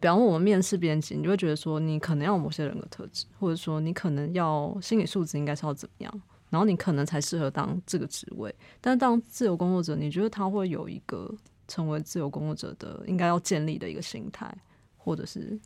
[0.00, 8.54] 比方说我们面试编辑，你就会觉得说你可能要有某些人格特质，或者说你可能要心理素质应该是要怎么样，然后你可能才适合当这个职位。
[8.80, 11.30] 但当自由工作者，你觉得他会有一个
[11.68, 14.50] 成为自由工作者的应该要建立的一个心态，
[14.96, 15.60] 或者是？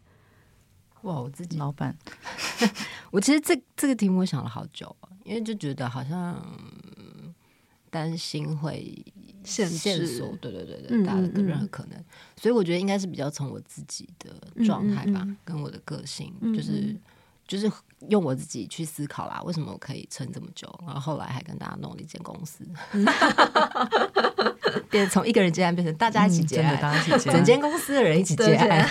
[1.04, 1.56] 哇，我自己。
[1.56, 1.96] 老板，
[3.10, 6.42] 我其实这这个题目我想了好久，因为就觉得好像
[7.90, 9.04] 担心会
[9.44, 12.04] 限制，对对对对，大家的任何可能，
[12.36, 16.96] 所以我觉得应该是比较从我自己的状态吧，跟我的个性，就是
[17.46, 17.70] 就是
[18.08, 22.66] 用我自己去思考啦，为什么我可以撑这么久，然后后来还跟大家弄了一间公司，
[24.90, 28.90] 变成从一个人接案变成大家一起接案，大家一起接案，整间公司的人一起接案。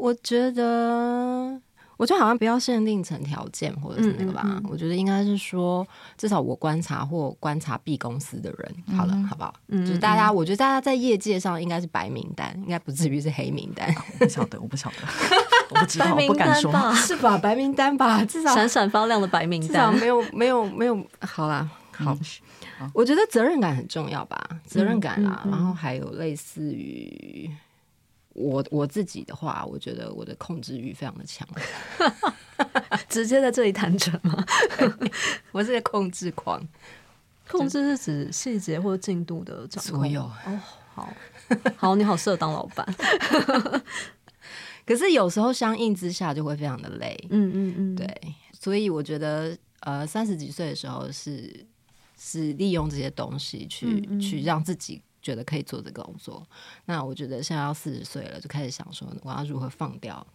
[0.00, 1.60] 我觉得，
[1.98, 4.40] 我觉得好像不要限定成条件或者是那个吧。
[4.44, 5.86] 嗯嗯嗯、我觉得应该是说，
[6.16, 9.52] 至少我观察或观察 B 公司的人，嗯、好了，好不好？
[9.68, 13.94] 嗯，就是大家，我觉得大家在业界上应该是白名单，应该不至于是黑名单。
[14.18, 14.96] 我不晓得，我不晓得，
[15.70, 17.36] 我不知道， 我不敢说， 是吧？
[17.36, 21.06] 白名单吧，至少闪闪发亮的白名单，至少没有，没有，没有。
[21.20, 22.16] 好啦， 好，
[22.80, 27.50] 嗯、我觉得责任感很重要吧，责任感啦，嗯嗯嗯、然后还有类似于。
[28.40, 31.46] 我我自己的话，我觉得我的控制欲非常的强，
[33.08, 34.44] 直接在这里坦诚吗？
[35.52, 36.66] 我是个控制狂，
[37.48, 39.98] 控制是指细节或者进度的掌控。
[40.00, 40.60] 所有哦，
[40.94, 41.12] 好
[41.76, 42.86] 好，你好适合当老板。
[44.86, 47.16] 可是有时候相应之下就会非常的累。
[47.30, 51.64] 嗯嗯嗯，对，所以我觉得呃，三十几岁的时候是
[52.18, 55.00] 是利用这些东西去嗯嗯去让自己。
[55.22, 56.46] 觉得可以做这个工作，
[56.86, 60.26] 那我觉得现在要四十岁了，就开始想说我要如何放掉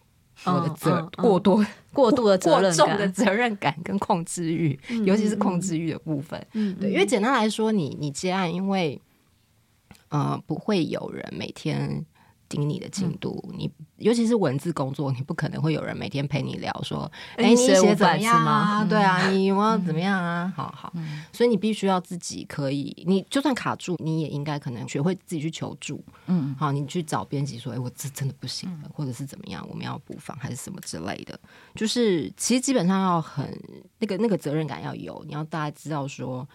[0.44, 6.46] 我的责、嗯嗯、过多 过度的责任过重的责任感跟控制欲，嗯、尤其是控制欲的部分。
[6.52, 9.00] 嗯，对，因为简单来说，你你接案，因为
[10.08, 12.04] 呃不会有人每天。
[12.48, 18.84] 盯你的进度，嗯、你尤其是文字工作，你不可能会有人每天陪你聊说，哎、欸，你写怎么样啊？
[18.88, 20.44] 对啊，你有没有怎么样啊？
[20.44, 26.02] 嗯、好好，嗯、所以你必须要自己可以，你就算卡住，你也应该可能学会自己去求助。
[26.26, 31.38] 嗯，好，你去找编辑说，哎、欸，我这真的不行或者是怎么样，我们要补访还是什么之类的。
[31.74, 33.46] 就是其实基本上要很
[33.98, 36.46] 那个那个责任感要有，你要大家知道说，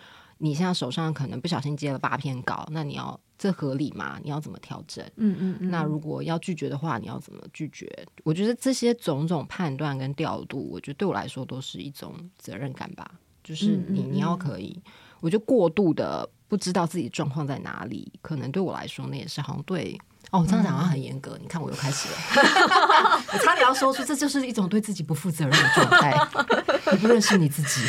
[0.41, 3.19] 你现在手上可能不小心接了八篇稿，那你要。
[3.41, 4.19] 这合理吗？
[4.23, 5.03] 你要怎么调整？
[5.15, 5.71] 嗯嗯嗯。
[5.71, 7.91] 那如果要拒绝的话，你要怎么拒绝？
[8.23, 13.19] 我觉得这些种种判断跟调度，我觉得对我来说都是一种责任感吧。
[13.43, 14.79] 就是你你要可以，
[15.21, 19.99] 我觉得过度的不知道自己状况在哪里，可能对我来说那也是好像对。
[20.31, 21.37] 哦，这样讲话很严格。
[21.41, 22.15] 你看，我又开始了，
[23.33, 26.27] 我差点要说出，这就是一种对自己不负责任的状态。
[26.91, 27.81] 你不认识你自己，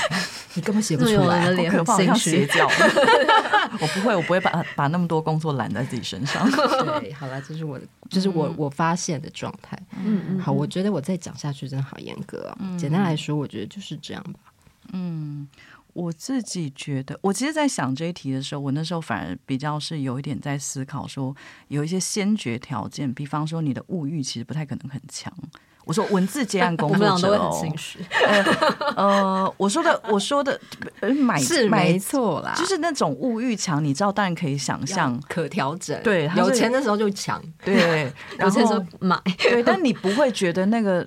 [0.54, 2.68] 你根本写不出来，好可怕，像邪教。
[3.80, 6.50] 我不会，我不会把把那么多工作揽在自己身上。
[7.00, 9.78] 对，好了，这是我的，这是我我发现的状态。
[10.04, 12.58] 嗯嗯，好，我觉得我再讲下去真的好严格啊。
[12.76, 14.40] 简单来说，我觉得就是这样吧。
[14.92, 15.46] 嗯。
[15.92, 21.34] 我自己觉得，我其实，在想这一题的时候，我那时候反而比较是有一点在思考，说
[21.68, 25.32] 有一些先决条件，比方说你的物欲其实不太可能很强。
[25.84, 27.98] 我说文字接案工作者，我们俩都会很心虚。
[28.24, 30.58] 呃，呃，我说的，我说的，
[31.20, 36.00] 买是没错啦，就是那种物欲强，你知道，当然可以想象，可调整。
[36.02, 41.06] 对，有钱的时候就强，对，有钱的时候买，对，但你不会觉得那个，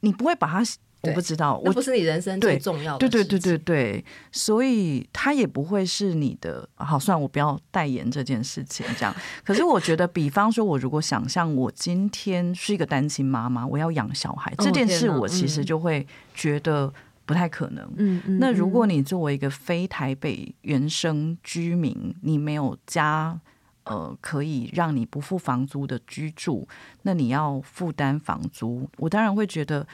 [0.00, 0.62] 你不会把它。
[1.08, 2.98] 我不知道，我不是你人生最重要的。
[2.98, 6.68] 对对对对对，所以他也不会是你的。
[6.74, 9.14] 好，算我不要代言这件事情，这样。
[9.44, 16.92] 可是我觉得，比方说，我如果想象我今天是一个单亲妈妈，我要养小孩这件事，我其实就会觉得
[17.24, 17.84] 不太可能。
[17.96, 18.38] 嗯嗯。
[18.38, 23.40] 那如果你作为一个非台北原生居民，你没有家，
[23.84, 26.68] 呃，可以让你不付房租的居住，
[27.02, 29.86] 那你要负担房租，我当然会觉得。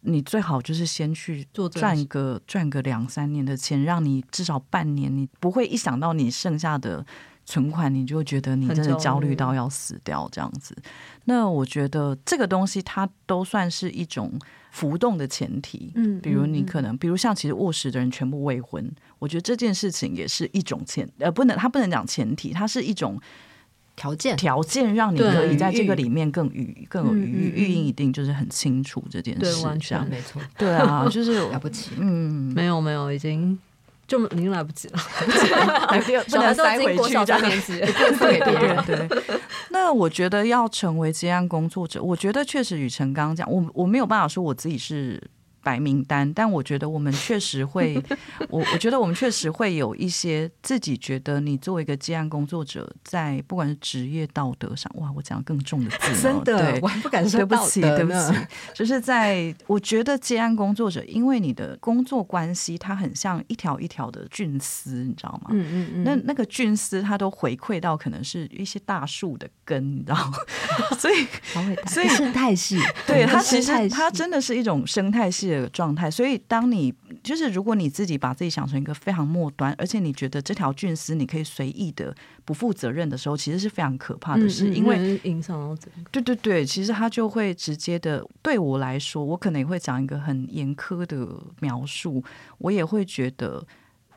[0.00, 7.04] 你最好就是先去赚个赚个两三年的钱，让你至少半年，你不会一想到你剩下的
[7.44, 10.76] 存款，你就觉得你真的焦虑到要死掉这样子。
[11.24, 14.32] 那我觉得这个东西它都算是一种
[14.70, 15.92] 浮动的前提。
[15.96, 23.20] 嗯，比如你可能，比如像其实卧室的人全部未婚，我觉得这件事情也是一种前呃，不能，它不能讲前提，它是一种。
[23.98, 24.36] 条件。
[24.36, 33.58] 条件让你可以在这个里面更余更有余裕，运营一定就是很清楚这件事，对，完全没错，对啊，就是 了不起，嗯，没有没有，已经
[34.06, 34.98] 就已经来不及了，
[35.90, 37.60] 来不及了，不能塞回去，这样。
[37.60, 37.78] 子，
[38.20, 39.08] 对对对。
[39.70, 45.20] 那我觉得要成为接案工作者，我觉得确实雨辰刚刚讲，我我没有办法说我自己是。
[45.68, 48.02] 白名单，但我觉得我们确实会，
[48.48, 58.34] 我我觉得我们确实会有一些自己觉得，你作为一个接案工作者，在不管是职业道德上，哇，我讲更重的字，真的，我还不敢说，对不起，对不起，
[58.72, 65.50] 就是在我觉得接案工作者，因为你的工作关系，它很像一条一条的菌丝，你知道吗？
[65.50, 70.32] 嗯嗯嗯，那那个菌丝，它都回馈到可能是一些大树的根，你知道吗？
[70.98, 71.26] 所以，
[71.88, 75.57] 所以生态系，对它其实它真的是一种生态系的。
[75.60, 86.10] 的状态，所以当你就是如果你自己把自己想成一个非常末端，而且你觉得这条菌丝你可以随意的不负责任的时候，其实是非常可怕的事，因为影响到整个。
[86.10, 91.28] 对对对，其实它就会直接的对我来说，我可能也会讲一个很严苛的
[91.60, 92.22] 描述，
[92.58, 93.66] 我也会觉得。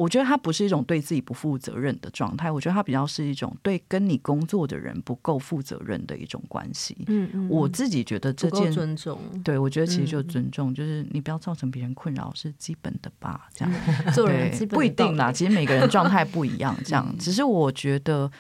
[0.02, 6.98] 我觉得他不是一种对自己不负责任的状态，我觉得他比较是一种对跟你工作的人不够负责任的一种关系。
[7.08, 13.48] 嗯嗯，我自己觉得这件尊重，对我觉得其实就尊重，嗯、就是你不要造成别人困扰是基本的吧？
[13.54, 13.74] 这样
[14.12, 18.32] 做人对不一定啦，其实每个人状态不一样， 这样只是我觉得，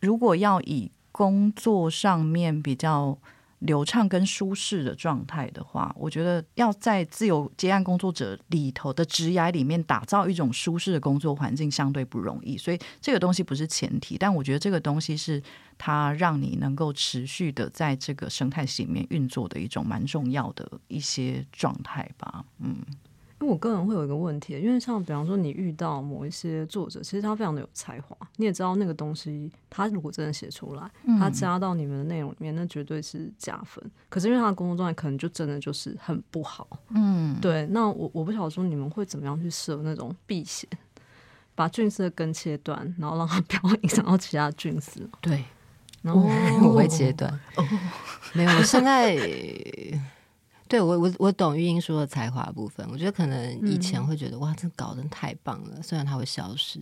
[0.00, 3.18] 如果要以工作上面比较。
[3.62, 12.56] 流畅跟舒适的状态的话，我觉得要在自由接案工作者里头的职涯里面打造一种舒适的工作环境，相对不容易。
[12.56, 15.42] 所以这个东西不是前提，但我觉得这个东西是
[15.78, 22.44] 它让你能够持续的在这个生态系里面运作的一种蛮重要的一些状态吧。
[22.58, 22.76] 嗯。
[23.42, 33.84] 因为我个人会有一个问题，因为像比方说你遇到某一些作者，其实他非常的有才华，你也知道那个东西，他如果真的写出来，他加到你们的内容里面，那绝对是加分。
[34.08, 37.66] 可是因为他的工作状态可能就真的就是很不好，嗯，对。
[37.66, 40.70] 那我我不晓得说你们会怎么样去设那种避险，
[41.56, 45.10] 把菌丝的根切断，然后让它 不要影响到其他菌丝。
[45.20, 45.44] 对，
[46.00, 46.22] 然后
[46.68, 47.28] 我会切断。
[47.58, 47.66] 哦，
[48.34, 49.18] 没有，我现在。
[50.72, 55.82] 对我我我懂玉英说的才华部分，我觉得可能以前会觉得、嗯、哇，这搞得太棒了。
[55.82, 56.80] 虽然它会消失，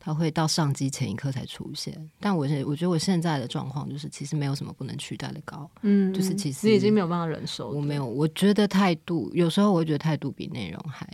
[0.00, 7.70] 它会到上机前一刻才出现，但我我觉得我现在的状况就是，其实没有什么不能取代的高，嗯，就是其实你已经没有办法忍受。
[7.70, 11.06] 我没有，我觉得态度有时候我会觉得态度比内容还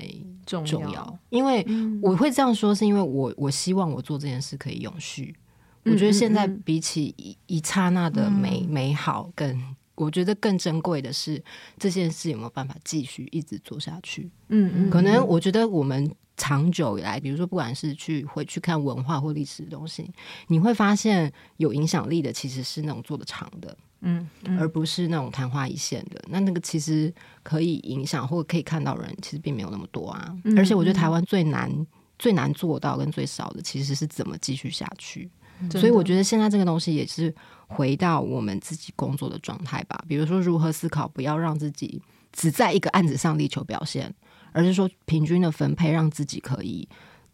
[0.47, 1.63] 重要，重要，因为
[2.01, 5.37] 我会这样说，是因为我我希望我做这件事可以永续。
[5.85, 9.63] 我觉得现在比起一一刹那的美、嗯、美好跟。
[10.05, 11.43] 我觉得更珍贵的是
[11.79, 14.31] 这件事有没有办法继续一直做下去？
[14.49, 20.11] 嗯嗯，可能我觉得我们长久以来，比如说不管是去回去看文化或历史的东西，
[20.47, 26.23] 你会发现有影响力的其实是那种做的长的，嗯，嗯，而不是那种昙花一现的。
[26.29, 30.25] 那那个其实可以影响或可以看到人，其实并没有那么多啊。
[30.45, 31.87] 嗯嗯，而且我觉得台湾最难
[32.19, 35.29] 最难做到跟最少的，其实是怎么继续下去。
[35.73, 37.35] 所以我觉得现在这个东西也是
[37.67, 40.03] 回到我们自己工作的状态吧。
[40.07, 42.01] 比如说，如何思考不要让自己
[42.33, 44.15] 只在一个案子上力求表现，
[44.53, 46.89] 而是说平均的分配，让自己可以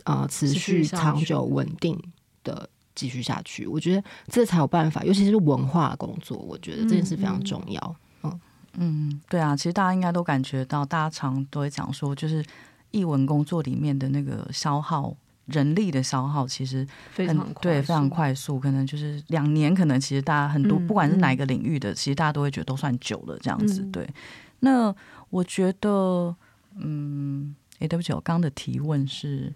[0.05, 2.01] 呃持续长久稳定
[2.43, 3.67] 的继续下去。
[3.67, 7.97] 我觉得这才有办法，尤其是文化工作，我觉得这件事非常重要。
[8.23, 8.41] 嗯
[8.77, 12.45] 嗯，对啊，其实大家应该都感觉到，大家常都会讲说，就是
[12.91, 15.15] 译文工作里面的那个消耗。
[15.47, 23.83] 人力的消耗其实非常对，非常快速，可能就是两年，可能其实大家很多，不管是哪一个领域的，其实大家都会觉得都算久了这样子。
[23.93, 24.09] 对，
[24.61, 24.95] 那
[25.31, 26.35] 我觉得，
[26.77, 29.53] 嗯，哎，对不起，我刚刚的提问是。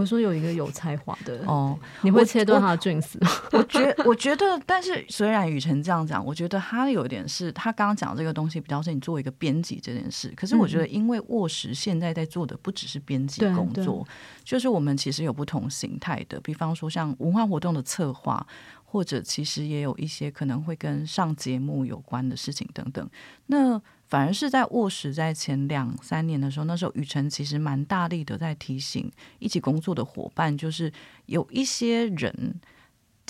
[0.00, 3.18] 我说有一个有才华的哦，你会切断他的菌丝？
[3.52, 10.32] 我觉我觉得，但是虽然雨辰这样讲，我觉得他有点是他刚刚讲这个东西比较是你做一个编辑这件事。
[10.34, 14.06] 可是我觉得，因为卧室现在在做的不只是编辑工作，
[14.42, 18.46] 就是我们其实有不同形态的，比方说像文化活动的策划，
[18.84, 23.06] 或者其实也有一些可能会跟上节目有关的事情等等。
[23.48, 23.78] 那
[24.10, 30.92] 反而是在卧时，在前两三年的时候，那时候雨辰其实蛮大力的在提醒一起工作的伙伴，就是
[31.26, 32.60] 有一些人。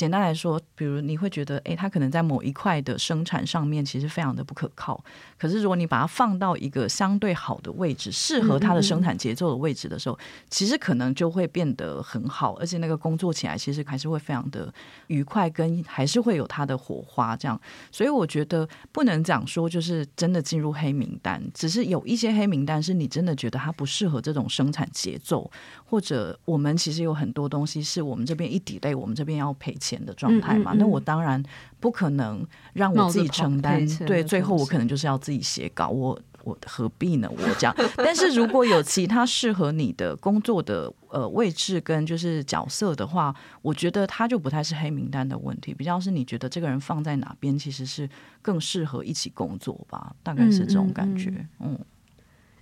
[0.01, 5.05] 简单来说，比如你会觉得，诶，他可能在某一块的生产上面其实非常的不可靠。
[5.37, 14.73] 可是如果你把它放到一个相对好的位置，适合它的生产节奏的位置的时候，其实可能就会变得很好，而且那个工作起来其实还是会非常的
[15.09, 17.61] 愉快，跟还是会有它的火花这样。
[17.93, 25.51] 所以我觉得不能讲说就是真的进入黑名单，只是有一些黑名单是你真的觉得它不适合这种生产节奏，
[25.85, 29.90] 或者我们其实有很多东西是我们这边一 delay，我们这边要赔钱。
[29.91, 31.43] 钱的状态嘛，那我当然
[31.81, 33.85] 不可能让我自己承担。
[34.07, 37.29] 对，最后我可能就是要自己写稿，我我何必呢？
[37.29, 37.75] 我这样。
[37.97, 48.09] 但是如果有其他适合你的工作的呃位置跟就是角色的话，我觉得他就不太是黑名单的问题，比较是你觉得这个人放在哪边其实是
[48.41, 51.47] 更适合一起工作吧，大概是这种感觉。
[51.59, 51.77] 嗯，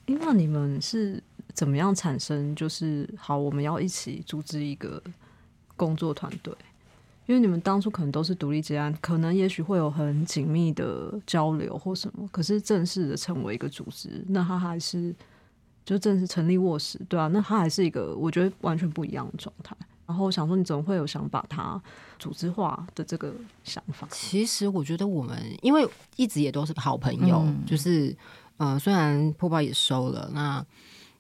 [0.07, 1.23] 因为、嗯嗯、你们是
[1.53, 2.55] 怎么样产生？
[2.55, 5.03] 就是好，我们要一起组织一个
[5.77, 6.55] 工作团队。
[7.29, 15.15] 因为你们当初可能都是独立结案，可能也许会有很紧密的交流或什么，可是正式的成为一个组织，那他还是
[15.85, 19.77] 就正式成立卧室，对啊，那他还是一个我觉得完全不一样的状态。
[20.07, 21.79] 然后我想说，你总会有想把它
[22.19, 23.31] 组织化的这个
[23.63, 24.09] 想法。
[24.11, 28.17] 其实我觉得我们因为一直也都是好朋友，嗯、就是
[28.57, 30.65] 呃，虽然破报也收了，那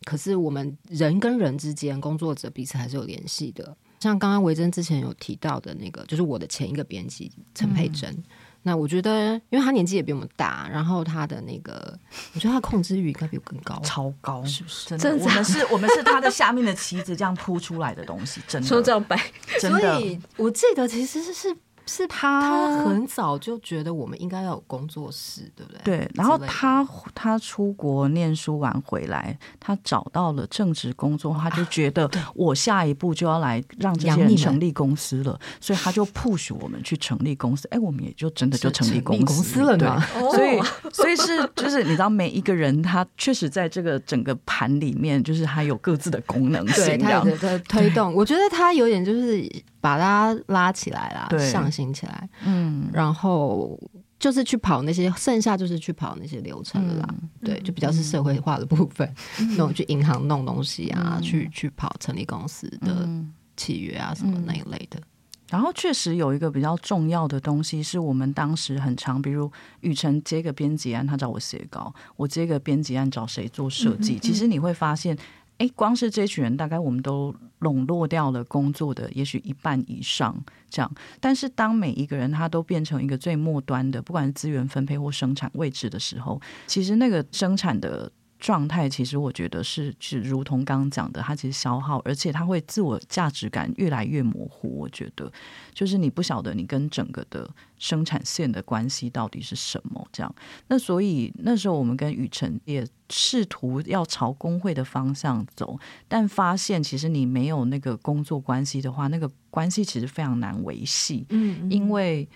[0.04, 3.76] 可是我们人跟人之间，工作者彼此还是有联系的。
[4.00, 8.10] 像刚刚维珍之前有提到的那个，就是我的前一个编辑陈佩珍。
[8.10, 8.24] 嗯、
[8.62, 11.98] 那我觉得，因为他年纪也比我们大，然后他的那个，
[12.34, 14.96] 我觉得他控制欲应该比我更高，超高，是不是？
[14.96, 19.20] 真的，我们是，我们是他的下面的棋子，这样铺出来的东西，真的，说这样白，
[19.60, 19.80] 真的。
[19.80, 21.56] 所以我记得其实是。
[21.88, 25.80] 是他，他很早就觉得我们应该要有工作室，对不对？
[25.82, 26.10] 对。
[26.14, 37.66] 然后他他出国念书完回来，他找到了正职工作，他就觉得我下一步就要来让这些人成立公司了，所以他就 push 我们去成立公司。
[37.72, 40.00] 哎，我们也就真的就成立公司，公司了呢。
[40.30, 40.60] 所以
[40.92, 48.12] 所以是就是你知道，每一个人他确实在这个整个盘里面，就是他有各自的功能性，对，他有在推动。
[48.12, 49.48] 我觉得他有点就是。
[49.80, 53.78] 把他拉起来啦，对上行起来，嗯，然后
[54.18, 63.08] 就是去跑那些，剩下就是去跑那些流程了啦，嗯、对，就比较是社会化的部分，那种、嗯、去银行弄东西啊，嗯、去去跑成立公司的
[63.56, 65.00] 契约啊，什么那一类的。
[65.48, 69.50] 然后确实有一个比较重要的东西，是我们当时很长，比如
[69.80, 74.14] 雨辰接个编辑案，他找我写稿；我接个编辑案，找谁做设计。
[74.14, 75.16] 嗯嗯、其实你会发现。
[75.58, 80.34] 哎，光是这群人，大概我们都笼络掉了工作的，也许一半以上
[80.70, 80.90] 这样。
[81.20, 88.10] 但是，当每一个人他都变成一个最末端的，不管是资源分配或生产位置的时候，其实那个生产的。
[88.38, 94.78] 状态其实我觉得是是如同刚刚讲的，它其实消耗，而且它会自我价值感越来越模糊。
[94.78, 95.30] 我觉得
[95.74, 100.34] 就是你不晓得你跟整个的生产线的关系到底是什么这样。
[100.68, 111.26] 那所以那时候我们跟雨辰也试图要朝工会的方向走，但发现其实你没有那个工作关系的话，那个关系其实非常难维系。
[111.30, 112.28] 嗯，嗯，因为。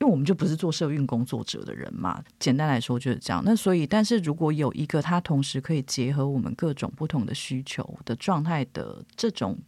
[0.00, 3.42] 因为我们就不是做社运工作者的人嘛，简单来说就是这样。
[3.44, 9.58] 那所以，但是如果有一个他同时可以结合我们各种不同的需求的状态的这种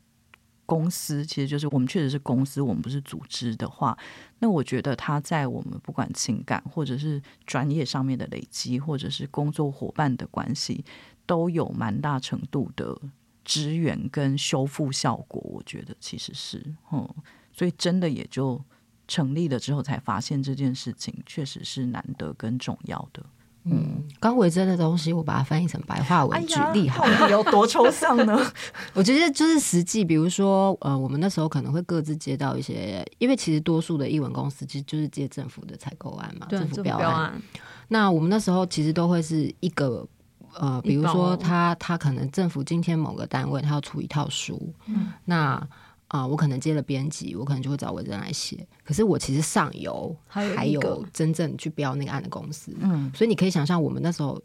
[0.66, 3.98] 公司，其实就是我们确实是公司，我们不是组织的话，
[4.38, 10.84] 那我觉得他在我们不管情感或者是专业上面的累积，或者是工作伙伴的关系，
[11.26, 12.96] 都有蛮大程度的
[13.44, 15.42] 支援跟修复效果。
[15.52, 17.08] 我觉得其实是，嗯，
[17.52, 18.64] 所以真的也就。
[19.10, 23.20] 成立了之后，才发现这件事情确实是难得跟重要的。
[23.64, 28.40] 嗯，高维珍的东西，我把它翻译成白话文举例，好了，有多抽象呢？
[28.94, 37.00] 我觉得就是实际，比如说，呃，我们那时候可能会各自接到一些，因为其实多数的译文公司其实就是接政府的采购案嘛，政府标案。
[37.00, 37.42] 标案
[37.88, 40.08] 那我们那时候其实都会是一个，
[40.54, 45.68] 呃，比如说他他可能政府今天某个单位他要出一套书，嗯，那。
[46.10, 48.66] 啊、呃，我可能接了编辑，我可能就会找维珍来写。
[48.84, 54.40] 可是我其实上游还有真正去标那个案的公司，嗯，所以你可以想象，我们那时候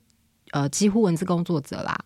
[0.52, 1.98] 呃，几乎文字工作者啦。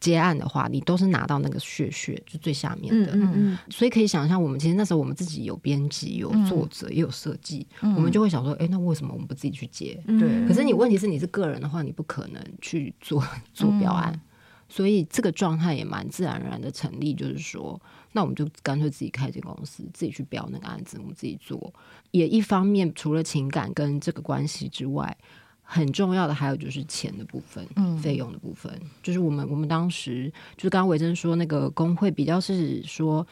[0.00, 3.12] 接案的话，你都是拿到那个血血，就最下面的。
[3.14, 9.98] 嗯嗯，所以可以想象，我们其实那时候我们自己有编辑、有作者、也有设计，我们就会想说，哎，那为什么我们不自己去接？
[10.06, 10.46] 对。
[10.46, 13.24] 可是你问题是你是个人的话，你不可能去做
[13.54, 14.20] 做标案，
[14.68, 17.14] 所以这个状态也蛮自然而然的成立。
[17.14, 17.80] 就是说，
[18.14, 21.70] 那我们就干脆自己开间公司，自己去标那个案子，我们自己做。
[22.12, 25.14] 也一方面，除了情感跟这个关系之外。
[25.66, 28.70] 很重要的还有就是钱的部分，嗯，费用的部分，
[29.02, 33.26] 就是我们我们当时就是刚刚维珍说那个工会比较是说，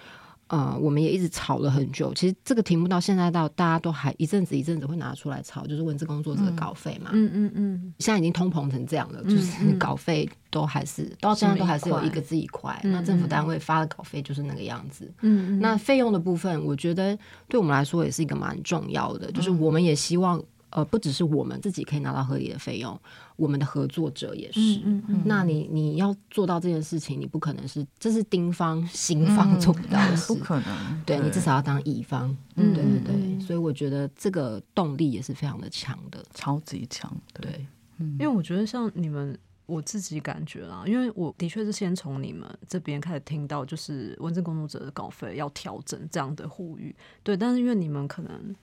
[0.53, 2.13] 呃，我们也一直吵了很久。
[2.13, 20.39] 其实这个题目到现在到大家都还一阵子一阵子会拿出来吵，就是文字工作者的稿费嘛，嗯嗯嗯，现在已经通膨成这样了，就是稿费都还是到现在都还是有一个字一块，那政府单位发的稿费就是那个样子，嗯嗯，那费用的部分，我觉得对我们来说也是一个蛮重要的，就是我们也希望。
[20.73, 22.99] 呃，不只是我们自己可以拿到合理的费用，
[23.37, 24.61] 我们的合作者也是。
[24.61, 31.03] 嗯嗯嗯，那你你要做到这件事情，你不可能是这是丁方、行方做不到的事， 不可能。
[31.05, 32.35] 对，对你至少要当乙方。
[32.57, 33.41] 嗯，对对对。
[33.41, 37.15] 所以我觉得这个动力也是非常的强的，超级强。
[37.35, 37.67] 对，
[37.99, 46.97] 因为我觉得像你们，我自己感觉啦，因为我的确是先从你们这边开始听到，就是文字工作者的稿费要调整这样的呼吁。
[47.23, 48.57] 对，但是因为你们可能。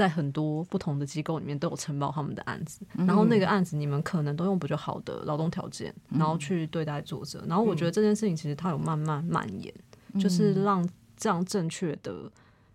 [0.00, 7.44] 在很多不同的机构里面都有承包他们的案子，然后那个案子你们可能都用比较好的劳动条件，然后去对待作者。
[7.46, 9.74] 然后我觉得这件事情其实它有慢慢蔓延，
[10.18, 10.88] 就是让
[11.18, 12.32] 这样正确的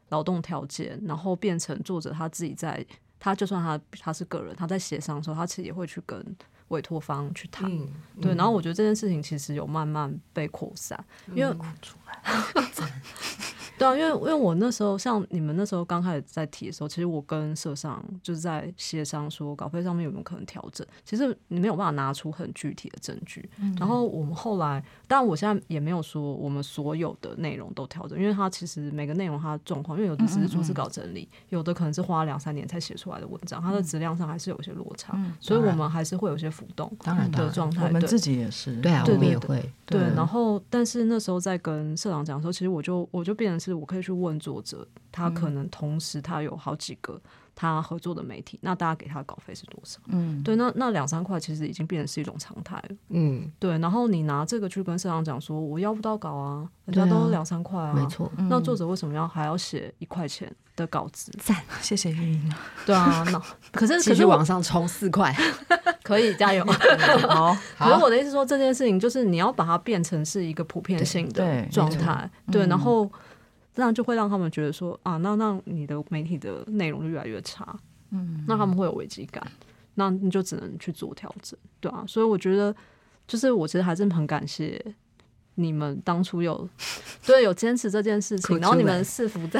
[0.09, 2.85] 劳动条件，然后变成作者他自己在，
[3.19, 6.23] 他就算他他是个人，他在协商的时候，他其实也会去跟
[6.67, 7.67] 委托方去谈。
[8.21, 11.03] 对，然后我觉得这件事情其实有慢慢被扩散，
[11.33, 11.57] 因为。
[13.77, 20.85] 对啊，因为因为我那时候像你们那时候刚开始在提的时候，其实我跟社上就是在协商说稿费上面有没有可能调整。
[21.03, 23.47] 其实你没有办法拿出很具体的证据。
[23.59, 36.91] 嗯、然后我们后来，当然我现在也没有说我们所有的内容都调整，因为它其实每个内容它的状况，因为有的只是逐字稿整理，嗯嗯嗯，有的可能是花两三年才写出来的文章，它的质量上还是有一些落差，嗯、所以我们还是会有一些浮动
[37.31, 37.87] 的状态。
[37.87, 39.69] 我们自己也是，对啊，我们也会。
[39.85, 44.35] 对，然后但是那时候在跟社长讲的时候，其实我就我就变成是我可以去问。
[44.45, 47.19] 作者他可能同时他有好几个
[47.55, 49.97] 他合作的媒体，那大家给他的稿费是多少？
[50.07, 52.95] 嗯，对，那那两三块其实已经变成是一种常态了。
[53.09, 53.77] 嗯，对。
[53.79, 58.29] 然后你拿这个去跟社长讲说，我要不到稿啊，人家都两三块啊，没错。
[58.49, 61.31] 那作者为什么要还要写一块钱的稿子？
[61.39, 62.53] 赞，谢谢运营。
[62.85, 63.41] 对啊，那
[63.71, 65.33] 可是可是往上冲四块，
[66.03, 66.63] 可以加油。
[67.29, 73.09] 好，可是我的意思说，这件事情就是你要把它变成是一个普遍性的状态，对，然后。
[73.75, 77.77] 这样就会让他们觉得说啊，那那你的媒体的内容就越来越差，
[78.11, 79.45] 嗯，那他们会有危机感，
[79.95, 82.73] 那你就只能去做调整，对啊，所以我觉得，
[83.27, 84.83] 就是我其实还是很感谢
[85.55, 86.67] 你们当初有
[87.27, 89.59] 对有坚持这件事情，然后你们伺服在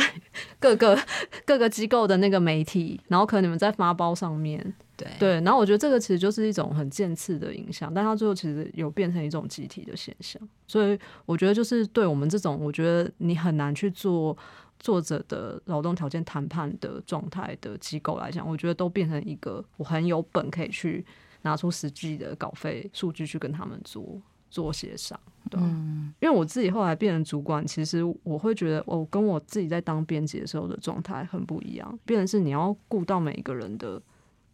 [0.59, 0.97] 各个
[1.45, 4.74] 各个机构的那个媒体，然后可能你们在发包上面。
[4.98, 14.38] 对对，然后我觉得这个其实就是一种很渐次的影响，但它最后其实有变成一种集体的现象，所以我觉得就是对我们这种，我觉得你很难去做
[14.80, 21.06] 作者的劳动条件谈判的状态的机构来讲，我觉得都变成一个我很有本可以去
[21.41, 25.20] 拿出实际的稿费数据去跟他们做做协商，
[25.50, 34.02] 对，嗯，因为我自己后来变成主管，其实我会觉得我跟我自己在当编辑的时候的状态很不一样，变成是你要顾到每一个人的。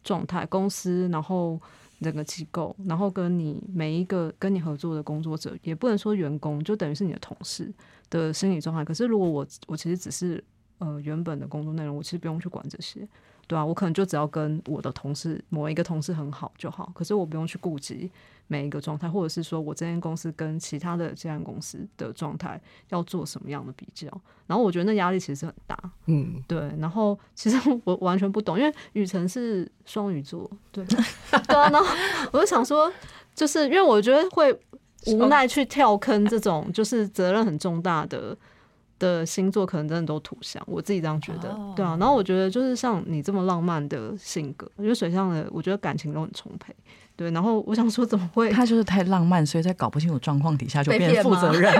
[0.03, 1.59] 状态，公司，然后
[2.01, 7.71] 整个机构，然后跟你每一个跟你合作的工作者，也不能说员工，就等于是你的同事
[8.09, 8.83] 的心理状态。
[8.83, 10.43] 可是如果我我其实只是
[10.79, 13.07] 呃原本的工作内容，我其实不用去管这些。
[13.47, 18.09] 对啊，我可能就只要跟我的同事某一个同事很好就好，可是我不用去顾及
[18.51, 24.09] 每一个状态，或者是说我这间公司跟其他的这间公司的状态要做什么样的比较，
[24.45, 25.77] 然后我觉得那压力其实很大，
[26.07, 26.59] 嗯，对。
[26.77, 31.69] 然后其实我完全不懂，因为雨辰是双鱼座，对 对啊。
[31.69, 31.87] 然后
[32.33, 32.91] 我就想说，
[33.33, 34.51] 就是因为我觉得会
[35.07, 38.37] 无奈去跳坑这种就是责任很重大的。
[38.99, 41.75] 的星座可能真的都土象，我自己这样觉得，oh.
[41.75, 41.97] 对啊。
[41.99, 46.71] 然后我觉得就是像你这么浪漫的性格，因为水象的，我觉得感情都很充沛，
[47.15, 47.31] 对。
[47.31, 48.49] 然后我想说，怎么会？
[48.49, 51.73] 他就是太浪漫，所以在搞不清楚状况底下就变成负责任，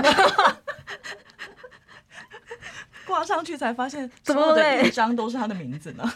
[3.06, 6.04] 挂上去才发现所有的印章都是他的名字呢。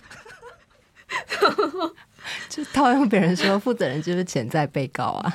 [2.49, 5.33] 就套用别人说，负责人就是潜在被告啊。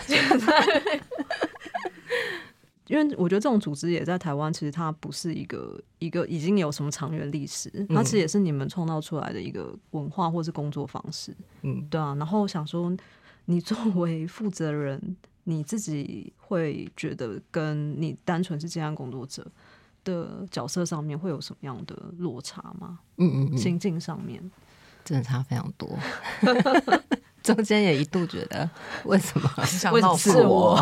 [2.91, 11.33] 因为我觉得这种组织也在台湾，其实它不是一个一个已经有什么长远历史，它其实也是你们创造出来的一个文化或是工作方式。
[11.61, 12.13] 嗯，对啊。
[12.15, 12.93] 然后想说，
[13.45, 15.15] 你作为负责人，
[15.45, 19.49] 你自己会觉得跟你单纯是接案工作者
[20.03, 22.99] 的角色上面会有什么样的落差吗？
[23.15, 24.51] 嗯嗯，嗯，心境上面
[25.05, 25.97] 真的差非常多。
[27.41, 28.69] 中间也一度觉得，
[29.03, 29.49] 为什么？
[29.91, 30.79] 为什么是我？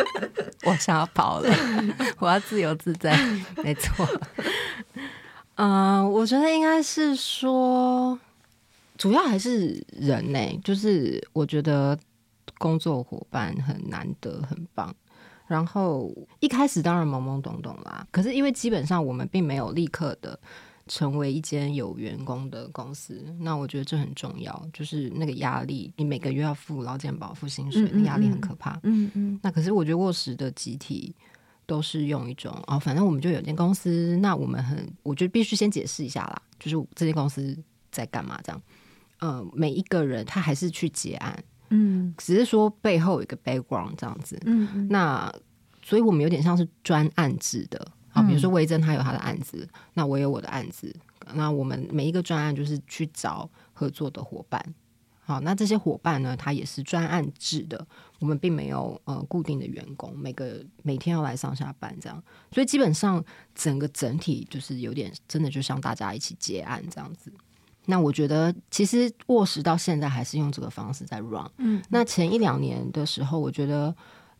[0.64, 1.48] 我想要跑了，
[2.18, 3.16] 我要自由自在。
[3.62, 4.06] 没错。
[5.56, 8.18] 嗯、呃，我觉得应该是说，
[8.96, 10.60] 主要还是人呢、欸。
[10.64, 11.98] 就是我觉得
[12.58, 14.94] 工作伙伴很难得，很棒。
[15.46, 20.38] 然后一开始当然懵懵懂懂啦，可是因为基本上我们并没有立刻的
[20.94, 24.68] 成为一间有员工的公司，那我觉得这很重要。
[24.74, 28.78] 就是那个压力，你每个月要付劳健保、付薪水，那压力很可怕。
[28.82, 29.40] 嗯嗯。
[29.42, 31.14] 那可是我觉得沃石的集体
[31.64, 37.56] 都是用一种哦，反正我们就有间公司，那我们很，我觉得必须先解释一下啦，就是这间公司
[37.90, 38.62] 在干嘛这样。
[39.20, 41.42] 呃，每一个人他还是去结案。
[41.70, 45.32] 嗯，只是说背后有一个 background 这样子，嗯，嗯，那
[45.82, 50.94] 所以我们有点像是专案制的，好，比如说魏征他有他的案子，嗯，那我有我的案子，
[51.34, 54.62] 那我们每一个专案就是去找合作的伙伴，
[55.24, 57.86] 好，那这些伙伴呢，他也是专案制的，
[58.20, 67.32] 我们并没有呃固定的员工，每个每天要来上下班这样，所以基本上整个整体就是有点真的就像大家一起结案这样子。
[67.86, 71.50] 那我觉得，其实沃石到现在还是用这个方式在 run。
[71.56, 73.92] 嗯，那前一两年的时候，我觉得，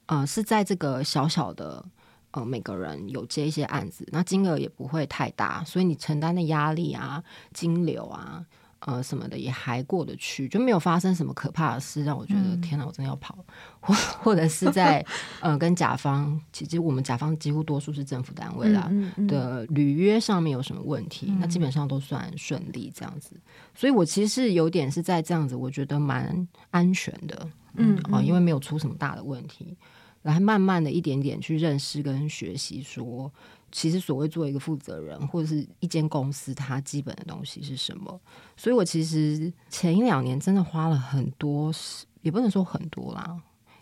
[0.06, 1.84] 呃，是在这个小小的，
[2.32, 7.22] 呃，每个人有接一些案子，那金额也不会太大，所以你承担的压力啊、
[7.54, 8.44] 金流啊。
[8.84, 13.38] 呃，什么的也还过得去，就没有发生什么可怕的事，让我觉得、嗯、天哪，我真的要跑，
[13.78, 15.06] 或或者是在
[15.38, 23.36] 呃跟甲方，其实我们甲方几乎多数是政府单位啦、嗯嗯嗯、的履约上面有什么问题，嗯、那基本上都算顺利这样子，
[23.72, 29.76] 所以我其实有点是在这样子，我觉得蛮安全的，嗯啊、呃，因为没有出什么大的问题，
[30.22, 33.30] 来慢慢的一点点去认识跟学习说。
[33.74, 38.20] 其实，所谓做一个负责人或者是一间公司，它基本的东西是什么？
[38.54, 41.72] 所以我其实前一两年真的花了很多，
[42.20, 43.34] 也不能说很多啦，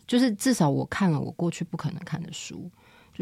[0.06, 2.70] 就是至少我看了我过去不可能看的书。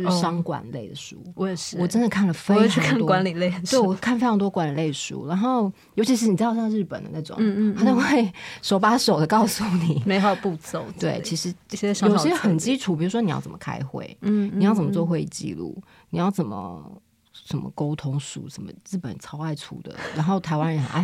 [0.02, 8.32] 就是商管类的书，哦，我也是，我真的看了非常多管理类的书，对，我看非常多管理类书，然后尤其是你知道像日本的那种，嗯嗯，他都会
[8.62, 10.84] 手把手的告诉你每号步骤。
[10.98, 11.52] 对，其实
[12.02, 15.76] 有些很基础，比如说你要怎么开会，嗯，你要怎么做会议记录，
[16.10, 16.90] 你要怎么。
[17.46, 21.00] 什么沟通书，什么日本超爱出的，然后台湾人很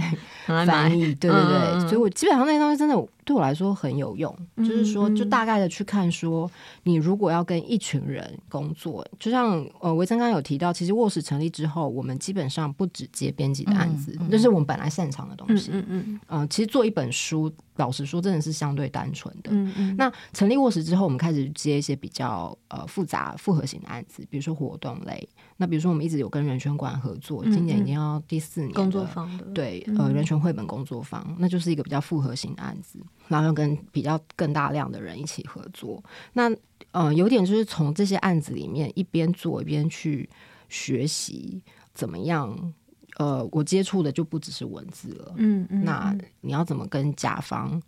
[0.54, 6.50] 爱翻译，对对对，嗯、所以我基本上那些东西真的对我来说很有用，嗯、就是说就大概的去看说，
[6.82, 17.52] 你如果要跟一群人工作，就像呃维珍刚刚有提到，其实卧室成立之后，我们基本上不只接编辑的案子，那、嗯嗯、是我们本来擅长的东西，嗯嗯嗯，呃，其实做一本书。
[17.76, 19.50] 老实说，真的是相对单纯的。
[19.50, 19.96] 嗯嗯。
[19.98, 25.28] 那成立卧室之后，我们开始接一些比较呃复杂复合型的案子，比如说活动类。
[25.56, 29.44] 那比如说，我们一直有跟人权馆合作，今年已经要第四年工作坊的。
[29.46, 36.02] 对，呃，人权绘本工作坊，嗯，那就是一个比较复合型的案子，然后要跟比较更大量的人一起合作。
[36.32, 36.50] 那
[36.92, 40.28] 呃，有点就是从这些案子里面一边做一边去
[40.68, 41.62] 学习
[41.92, 42.74] 怎么样。
[43.16, 47.80] 呃，我接触的就不只是文字了，嗯嗯，那你要怎么跟甲方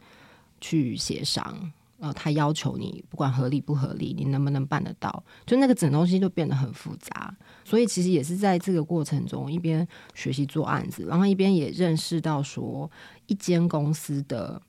[0.60, 1.72] 去协商？
[1.98, 5.24] 呃，他要求你不管合理不合理，你能不能办得到？
[5.44, 7.34] 就那个整东西就变得很复杂，
[7.64, 9.84] 所以其实也是在这个过程中，一边
[10.14, 12.88] 学习做案子，然后一边也认识到说，
[13.26, 14.62] 一间公司的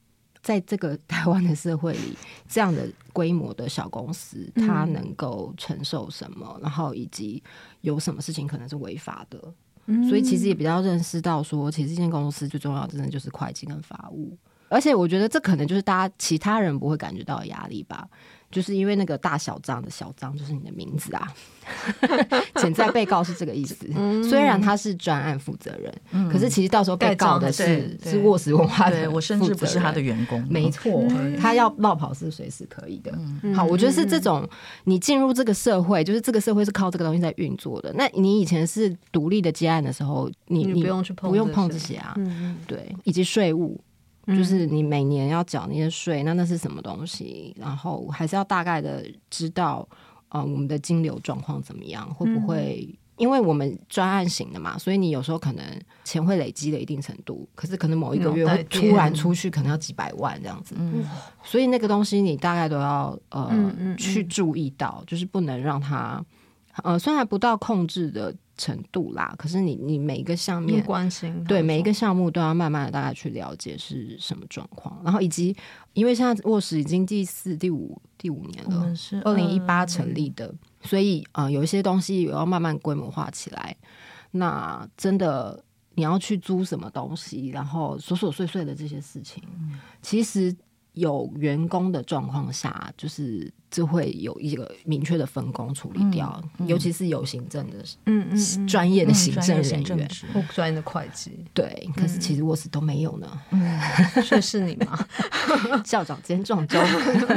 [0.47, 2.17] 在这个台湾的社会里，
[2.47, 7.43] 这样的规模的小公司，它能够承受什么，然后以及
[7.81, 9.37] 有什么事情可能是违法的。
[10.07, 14.37] 所以其实也比较认识到说，其实这间公司最重要的真的就是会计跟法务，
[14.69, 18.07] 而且我觉得这可能就是大家其他人不会感觉到的压力吧。
[18.49, 21.27] 就是因为那个大小章的小章就是你的名字啊，
[22.55, 23.75] 潜在被告是这个意思。
[24.23, 30.41] 虽然他是专案负责人，可是其实到时候被告的是是沃斯文化的，我甚至不是他的员工。
[30.49, 31.05] 没错，
[31.37, 33.11] 他要落跑是随时可以的。
[33.53, 34.47] 好，我觉得是这种
[34.85, 37.91] 你进入这个社会，就是这个社会是靠这个东西在运作的。
[37.95, 42.15] 那你以前是独立的接案的时候，你你不用去碰，不用碰这些啊。
[42.65, 43.77] 对，以及税务。
[44.27, 47.55] 就是你每年要缴那些税，那那是什么东西？
[47.57, 49.87] 然后还是要大概的知道，
[50.29, 52.13] 呃，我们的金流状况怎么样？
[52.13, 52.85] 会不会？
[52.89, 55.63] 嗯、因为我们专案型的嘛，所以你有时候可能
[56.03, 60.75] 钱会累积了一定程度，可是可能某一个月会突然出去，可能要几百万这样子。
[60.77, 61.03] 嗯，
[61.43, 66.23] 所以那个东西你大概都要呃、嗯嗯嗯、去注意到，就是不能让它
[66.83, 69.33] 呃虽然不到控制的程度啦。
[69.37, 75.55] 可是你你每一个项目关心，对每一个项目都要慢慢的大家去了解是什么状况，然后以及
[75.93, 83.75] 因为现在卧室已经第四、第五、第五年了，是二零一八成立的，所以啊、呃，有一些东西也要慢慢规模化起来。
[84.31, 85.63] 那真的
[85.95, 90.55] 你要去租什么东西，然后琐琐碎碎的这些事情，嗯、其实。
[90.97, 101.89] 有员工的状况下，就是就会有一个明确的分工处理掉，嗯嗯、尤其是有行政的，嗯嗯，专业的行政人员或专业的会计，对。
[101.95, 103.79] 可是其实我是都没有呢，嗯，
[104.23, 105.07] 所以是你吗？
[105.85, 106.81] 校长兼撞钟，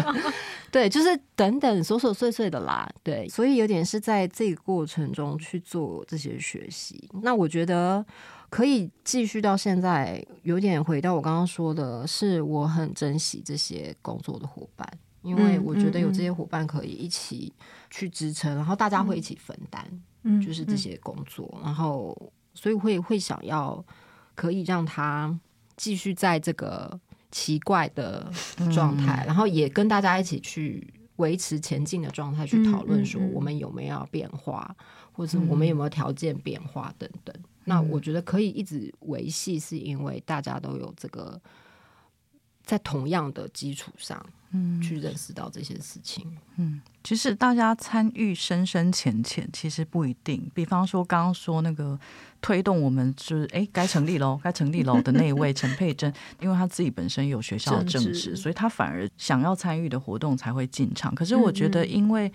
[0.70, 3.28] 对，就是等等琐琐碎碎的啦，对。
[3.28, 7.08] 所以有点是在这个过程中去做这些学习。
[7.22, 8.04] 那我觉得。
[8.50, 14.84] 可以继续到现在，有点回到我刚刚说的，是我很珍惜这些工作的伙伴，
[15.22, 17.52] 因为我觉得有这些伙伴可以一起
[17.90, 22.16] 去支撑，然后大家会一起分担，就是这些工作，然后
[22.54, 23.84] 所以会会想要
[24.34, 25.38] 可以让他
[25.76, 26.98] 继续在这个
[27.30, 28.30] 奇怪的
[28.72, 34.74] 状态，然后也跟大家一起去维持前进的状态，去讨论说我们有没有变化，
[35.12, 37.34] 或者我们有没有条件变化等等。
[37.64, 41.40] 那我觉得可以一直维系，是因为大家都有这个
[42.64, 46.26] 在同样的基础上，嗯，去认识到这些事情。
[46.56, 50.50] 嗯，其实大家参与深深浅浅，其实不一定。
[50.52, 51.98] 比方说，刚刚说那个
[52.40, 61.14] 推动我们就是哎，该成立喽，该成立喽的那一位陈佩珍，因为他自己本身有学校的政治，所以他反而想要参与的活动才会进场。
[61.14, 62.30] 可是我觉得，因为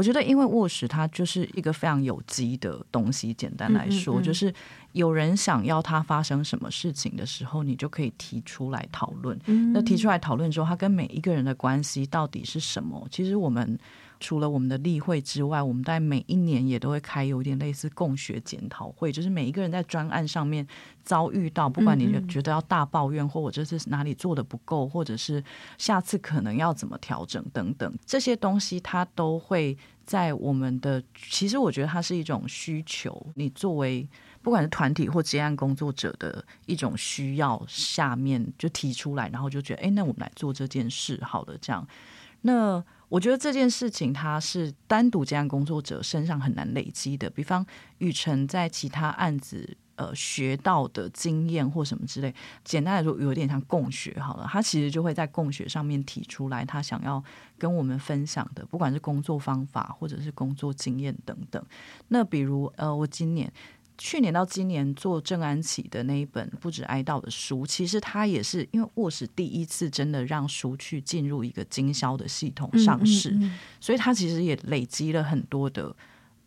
[0.00, 3.34] 我觉得，因为卧室它就是一个非常有机的东西。
[3.34, 4.54] 简单来说，嗯嗯嗯，就是
[4.92, 9.38] 有人想要它发生什么事情的时候，你就可以提出来讨论。
[9.74, 13.06] 那提出来讨论之后，它跟每一个人的关系到底是什么？
[13.10, 13.78] 其实我们。
[14.20, 20.64] 除了我们的例会之外，我们在每一年也都会开有点类似共学检讨会，就是每一个人在专案上面
[21.02, 25.42] 遭遇到，不管你觉得要大抱怨，或者是哪里做的不够，或者是
[25.78, 31.02] 下次可能要怎么调整等等，这些东西它都会在我们的。
[31.14, 34.06] 其实我觉得它是一种需求，你作为
[34.42, 41.88] 不管是团体或接案工作者的一种需要，下面就提出来，然后就觉得，哎，那我们来做这件事好了，这样
[42.42, 42.84] 那。
[43.10, 47.28] 我觉得这件事情，它是单独这样工作者身上很难累积的。
[47.28, 47.66] 比方
[47.98, 52.32] 雨辰在其他案子呃学到的经验或什么之类，
[52.64, 54.48] 简单来说有点像共学好了。
[54.48, 57.22] 他其实就会在共学上面提出来，他想要
[57.58, 61.62] 跟我们分享的，不管是工作方法或者是工作经验等等。
[62.08, 63.52] 那比如呃，我今年。
[64.02, 75.94] 去年到今年做郑安琪的那一本不止哀悼的书，其实他也是因为卧室第一次真的让书去进入一个经销的系统上市，嗯嗯嗯、所以他其实也累积了很多的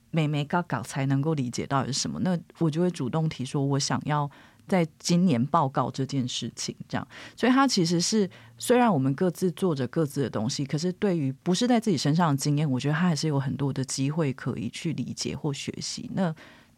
[0.09, 2.19] 美眉嘎嘎才能够理解到底是什么。
[2.21, 4.27] 那我就会主动提说，我想要
[4.67, 7.07] 在今年报告这件事情，这样。
[7.37, 8.27] 所以他其实是
[8.57, 16.09] 虽然我们各自做着各自的东西，可是对于不是在自己身上的经验，我觉得他还是有很多的机会可以去理解或学习。
[16.15, 16.33] 那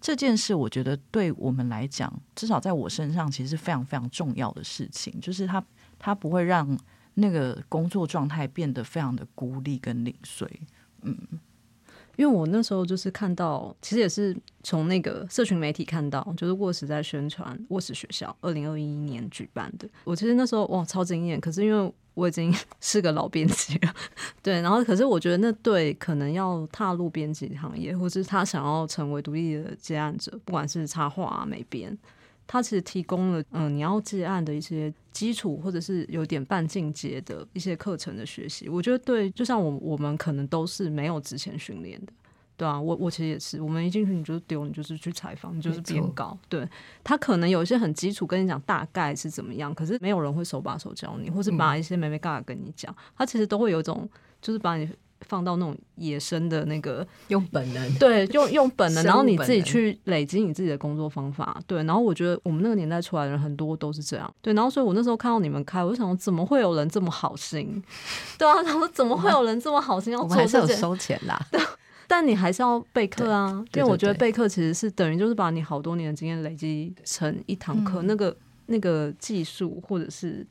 [0.05, 5.19] 这件事，我觉得对我们来讲，至少在我身上，其实是非常非常重要的事情。
[5.19, 5.65] 就是它
[5.97, 6.77] 它不会让
[7.15, 10.47] 那个工作状态变得非常的孤立跟零碎。
[11.01, 11.17] 嗯，
[12.17, 19.87] 因为我那时候就是看到，其实也是从那个社群媒体看到，就是卧石在宣传卧石学校二零二一年举办的。
[20.03, 21.39] 我其实那时候哇，超惊艳。
[21.39, 23.93] 可是因为我已经是个老编辑了，
[24.41, 31.97] 对，然后可是我觉得那对可能要踏入编辑行业，或是他想要成为独立的接案者，不管是插画啊、美编，
[32.47, 38.69] 他其实提供了嗯，你要接案的一些基础，或者是有点半进阶的一些课程的学习。
[38.69, 42.13] 我觉得对，就像我我们可能都是没有之前训练的。
[42.57, 46.37] 对啊，我我其实也是，我们一进去你就是丢，你就是去采访，你就是编稿。
[46.47, 46.65] 对，
[47.03, 52.95] 他可能有一些很基础，跟你讲大概是怎么样，可是没有人会手把手教你，或是把一些眉眉嘎嘎跟你讲。
[53.17, 54.09] 他其实都会有一种，
[54.41, 54.89] 就是把你
[55.21, 61.59] 放到那种野生的那个用本能，对，用用本能，然后你自己去累积你自己的工作方法。
[61.65, 64.31] 对，然后我觉得我们那个年代出来的人很多都是这样。
[64.41, 67.83] 对，然后所以我那时候看到你们开，我就想说，怎么会有人这么好心？
[68.37, 70.61] 对啊，他说怎么会有人这么好心要做这件？
[70.61, 71.39] 我们还是有收钱啦。
[71.51, 71.61] 对。
[72.07, 78.37] 但你还是要备课啊，因为我觉得备课其实是等于就是把你好多年的经验累积成一堂课，嗯、那个
[78.67, 80.45] 那个技术或者是，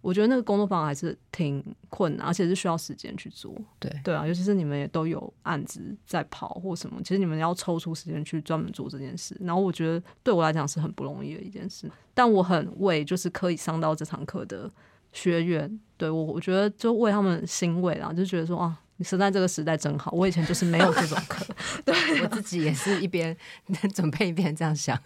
[0.00, 3.54] 我觉得那个工作坊还是挺困难，而且是需要时间去做。
[3.78, 9.36] 对对啊，尤其是你们也都有案子在跑或什么，其实你们要抽出时间去专门做这件事。
[9.40, 14.70] 然后我觉得对我来讲是很不容易的一件事，但我很为就是可以上到这堂课的
[15.12, 18.80] 学员，对我我觉得就为他们欣慰啦，就觉得说啊。
[18.98, 20.12] 你生在这个时代真好。
[20.12, 21.44] 我以前就是没有这种课，
[21.84, 23.36] 对我自己也是一边
[23.94, 24.96] 准备一边这样想。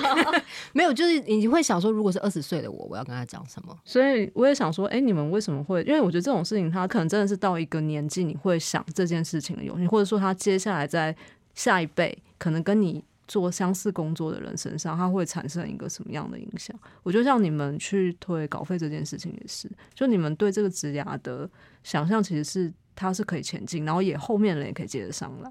[0.72, 3.76] 没有，就是你会想说，如果是二十岁的我，我要跟他讲什么？
[3.84, 5.82] 所以我也想说，哎、欸，你们为什么会？
[5.82, 11.14] 因为我觉得这种事情，他可能真的是到一个年纪，你会想这件事情的勇气，或者说他接下来在
[11.54, 13.04] 下一辈可能跟你。
[13.32, 16.78] 做相似工作的人身上，它会产生一个什么样的影响？
[17.02, 21.48] 我觉得像你们去推稿费这件事情也是，就你们对这个职涯的
[21.82, 25.50] 想象，其实是它是可以前进，然后也后面人也可以接得上来。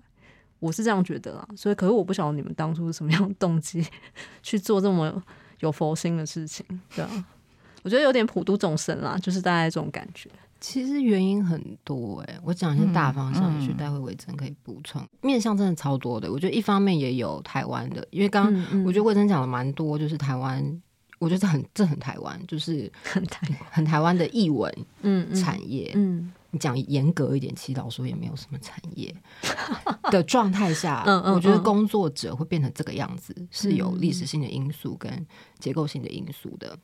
[0.59, 3.83] 我是这样觉得啊，所以可是我不晓得你们当初是什么样的动机
[4.43, 5.19] 去做这么
[5.61, 6.63] 有佛心的事情，
[6.95, 7.25] 对啊，
[7.81, 10.29] 我觉得有点普度众生啦，就是大概这种感觉。
[10.61, 15.03] 其实原因很多哎、欸，我讲一些大方向，去待会魏征可以补充。
[15.21, 20.63] 面向真的超多的，我觉得一方面也有台湾的，因为刚刚我觉得魏征讲了蛮多，就是台湾，
[21.17, 25.91] 我觉得这很这很台湾，就是很台很台湾的译文嗯产业。
[25.95, 29.13] 嗯，你讲严格一点，祈祷说也没有什么产业。
[30.11, 31.03] 的状态下，
[31.33, 35.25] 我觉得工作者会变成这个样子，是有历史性的因素跟
[35.57, 36.77] 结构性的因素的。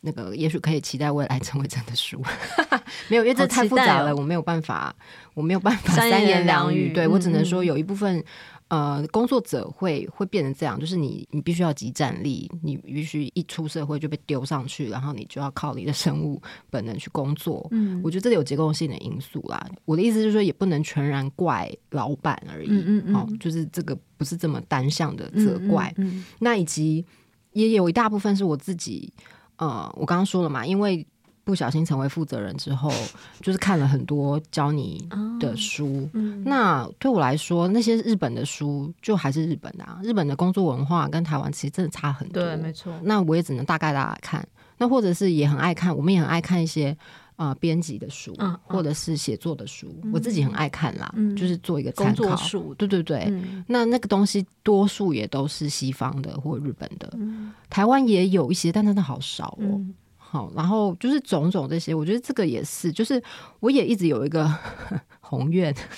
[0.00, 2.22] 那个也许可以期待未来成为真的书，
[3.08, 4.94] 没有，因为这太复杂了，哦、我没有办法，
[5.34, 6.92] 我没有办法三言两语。
[6.92, 8.22] 对、嗯、我只能说有一部分
[8.68, 16.40] 呃工作者会会变成这样，就是你你必须要集战力，你必须一出社会就被丢上去，然后你就要靠你的生物
[16.70, 17.66] 本能去工作。
[17.72, 19.66] 嗯，我觉得这里有结构性的因素啦。
[19.84, 22.68] 我的意思就是说，也不能全然怪老板而已。
[22.70, 25.92] 嗯嗯，哦，就是这个不是这么单向的责怪。
[25.96, 27.04] 嗯，嗯，嗯，那以及
[27.52, 29.12] 也有一大部分是我自己。
[29.58, 31.06] 呃，我刚刚说了嘛，因为
[31.44, 32.92] 不小心成为负责人之后，
[33.40, 35.08] 就是看了很多教你
[35.40, 36.02] 的书。
[36.04, 39.98] 哦嗯、那对我来说，那些日本的书就还是日本的啊。
[40.02, 42.42] 日本的工作文化跟台湾其实真的差很多。
[42.42, 42.92] 对，没错。
[43.02, 44.46] 那我也只能大概大概看。
[44.76, 46.96] 那或者是也很爱看，我们也很爱看一些
[47.38, 49.94] 呃编辑的书，嗯、或者是写作的书。
[50.02, 52.74] 嗯、我自己很爱看啦，嗯、就是做一个参考书。
[52.74, 53.24] 对对对。
[53.28, 57.08] 嗯、那那个东西多数也都是西方的或日本的。
[57.16, 59.64] 嗯、台湾也有一些，但真的好少哦。
[59.64, 63.22] 嗯、好，然后就是种种这些，我觉得这个也是，就是
[63.60, 64.52] 我也一直有一个
[65.20, 65.72] 宏愿，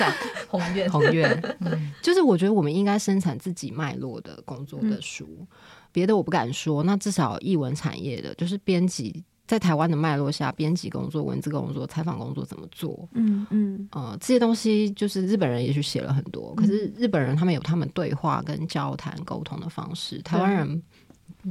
[0.00, 0.12] 在
[0.48, 1.30] 宏愿宏愿，
[1.60, 5.26] 嗯、就是我觉得我们应该生产自己脉络的工作的书。
[5.40, 5.46] 嗯
[5.90, 13.08] 别的我不敢说，那至少译文产业的，就是编辑在台湾的脉络下，编辑工作、文字工作、采访工作怎么做？
[13.14, 20.82] 嗯嗯，呃，这些东西就是日本人也许写了很多，可是日本人他们有他们对话跟交谈沟通的方式，台湾人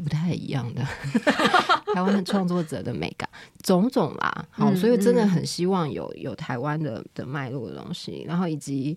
[0.04, 0.84] 不太一样的。
[1.95, 3.28] 台湾的创作者的美感
[3.64, 8.95] 种种啦，好，所以真的很希望有有台湾的的脉络的东西，然后以及。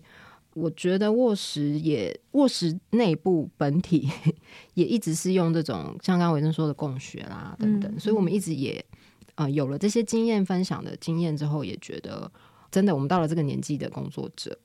[0.53, 4.09] 我觉得沃石也沃石内部本体
[4.75, 8.83] 也一直是用这种像刚刚魏征说的共学啦等等，嗯、所以我们一直也
[9.35, 12.31] 呃有了这些经验分享的经验之后，也觉得
[12.69, 14.57] 真的我们到了这个年纪的工作者，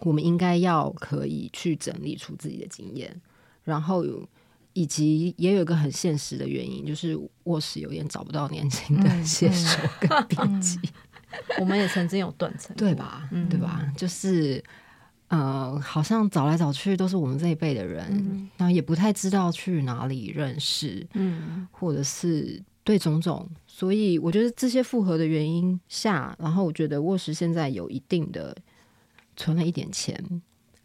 [0.00, 3.20] 我们应该要可以去整理出自己的经验，
[3.64, 4.04] 然后
[4.72, 10.78] 以及也有一个很现实的原因，就是卧室有点找不到年轻的 写手跟 编辑，
[11.58, 13.28] 我们也曾经有断层，对吧？
[13.32, 13.90] 嗯、对吧？
[13.96, 14.62] 就是。
[15.28, 28.56] 呃，好像找来找去都是我们这一辈的人，嗯、然后也不太知道去哪里认识，嗯，或者是对种种，所以我觉得这些复合的原因下，然后我觉得卧室现在有一定的
[29.36, 30.42] 存了一点钱。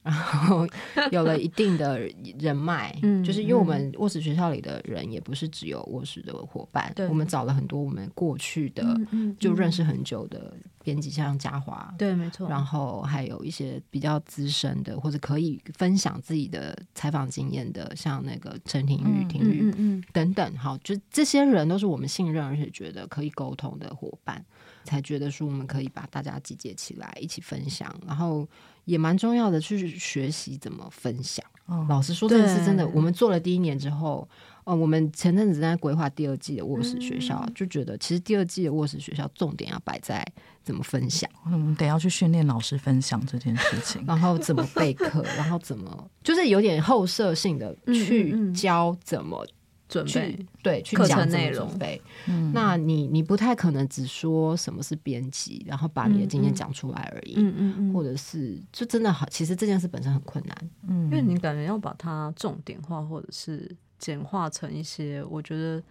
[0.08, 0.66] 然后
[1.12, 2.00] 有了一定的
[2.40, 8.98] 人脉， 嗯，就是因为我们卧室学校里的人也不是只有卧室的伙伴，我们找了很多我们过去的
[9.38, 20.02] 就认识很久的编辑，像嘉华，对，没错，然后还有一些比较资深的或者可以分享自己的采访经验的，像那个陈廷玉、廷玉，嗯。
[20.14, 24.44] 等等，好，就这些人都是我们信任而且觉得可以沟通的伙伴，
[24.86, 28.48] 才觉得说我们可以把大家集结起来一起分享，然后。
[28.88, 31.46] 也蛮重要的，去学习怎么分享。
[31.66, 32.88] 哦、老实说，这个是真的。
[32.88, 34.26] 我们做了第一年之后，
[34.64, 40.26] 呃，我们前阵子在规划第二季的卧室学校，嗯、就觉得其实第二季的卧室学校重点要摆在
[40.64, 41.30] 怎么分享。
[41.44, 49.46] 我们得要去训练老师分享这件事情，然后怎么备课，然后怎么就是有点后设性的去教怎么。
[49.88, 52.02] 准备对去讲内容，准备。
[52.28, 57.36] 嗯，那你你不太可能只说什么是编辑，然后把你的经验讲出来而已。
[57.38, 60.70] 嗯嗯嗯，或者是就真的好，其实这件事本身很困难。
[60.88, 65.82] 嗯，因为你感觉要把它重点化，或者是简化成一些我觉得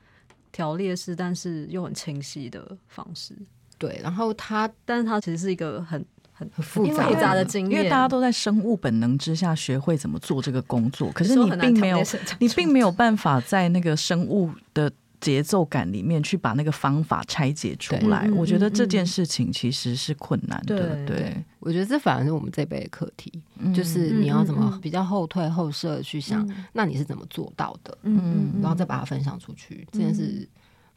[0.53, 3.35] 条列式，但是又很清晰的方式。
[3.79, 6.05] 对，然后它，但是它其实是一个很。
[6.39, 12.03] 很复杂，复杂的经验，因为大家都在生物本能之下学会怎么做这个工作，可是你并没有，
[12.39, 20.77] 你并没有办法在那个生物的节奏感里面去把那个方法拆解出来，我觉得这件事情其实是困难的。
[20.77, 21.17] 对，对。
[21.17, 27.97] 对，我觉得这反而是我们这辈的课题，嗯、就是你要怎么比较后退后设去想，嗯、那你是怎么做到的？
[28.03, 30.47] 嗯，然后再把它分享出去，这件事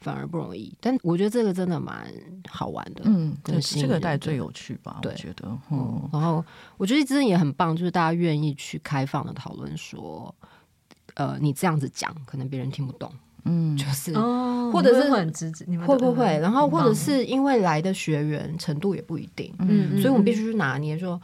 [0.00, 0.72] 反而不容易。
[0.80, 2.06] 但我觉得这个真的蛮
[2.48, 5.00] 好玩的，嗯，对，这个带最有趣吧？
[5.02, 5.78] 我觉得，嗯。
[5.78, 6.44] 嗯然后
[6.76, 10.34] 我觉得真的也很棒，就是大家愿意去开放的讨论，说，
[11.14, 13.12] 呃，你这样子讲，可能别人听不懂。
[13.44, 14.12] 嗯，就是，
[14.70, 16.26] 或者是很直直，会不会？
[16.40, 21.20] 然后或者是因为来的学员程度也不一定，嗯，所以我们必须去拿捏说。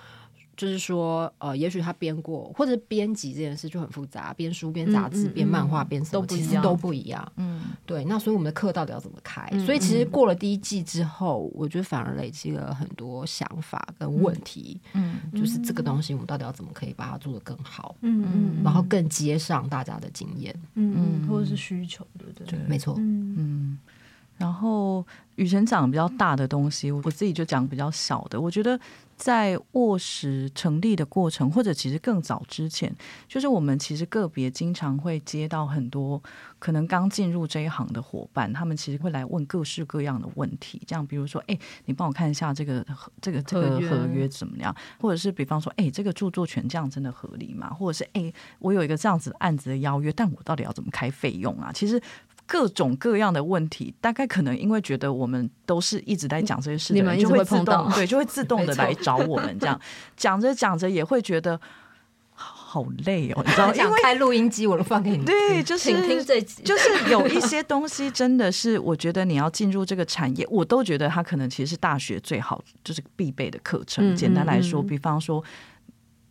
[0.56, 7.32] 就是说，呃，也许他编过，或者编辑这件事就很复杂，编书、编杂志、编漫画、编什么，其实都不一样。
[7.36, 8.04] 嗯，对。
[8.06, 9.46] 那所以我们的课到底要怎么开？
[9.66, 14.80] 所以其实过了第一季之后，我觉得反而累积了很多想法跟问题。
[14.94, 17.94] 嗯，就是这个东西，我们到底要怎么可以把它做得更好？
[18.00, 20.58] 嗯嗯，然后更接上大家的经验。
[20.74, 22.58] 嗯嗯，或者是需求，对不对？
[22.66, 22.94] 没错。
[22.98, 23.78] 嗯。
[24.38, 25.02] 然后
[25.36, 28.38] 雨辰讲比较大的东西，我自己就讲比较小的。
[28.38, 28.78] 我觉得
[29.16, 32.94] 在卧室成立的过程，或者其实更早之前，
[33.26, 36.22] 就是我们其实个别经常会接到很多
[36.58, 40.80] 可能刚进入这一行的伙伴，他们其实会来问各式各样的问题。
[40.86, 42.86] 这样，比如说，哎，你帮我看一下这个
[43.20, 44.74] 这个这个合约怎么样？
[45.00, 47.70] 或者是比方说，哎，这个著作权这样真的合理吗？
[47.70, 51.72] 或者是，哎，我有一个这样子的案子的邀约，但我到底要怎么开费用啊？
[51.72, 52.00] 其实。
[52.46, 59.80] 各种各样的问题，大概可能因为觉得我们都是一直在讲这些事你们就会碰到，对，就会自动的 来找我们这样
[60.16, 61.60] 讲着讲着也会觉得
[62.32, 63.74] 好累哦，你知道吗？
[63.76, 74.14] 想开录音机我都放给你，对，就是听这就是有一些东西真的是，我觉得你要进入这个产业，我都觉得它可能其实是大学最好就是必备的课程。
[74.14, 75.42] 简单来说，比方说。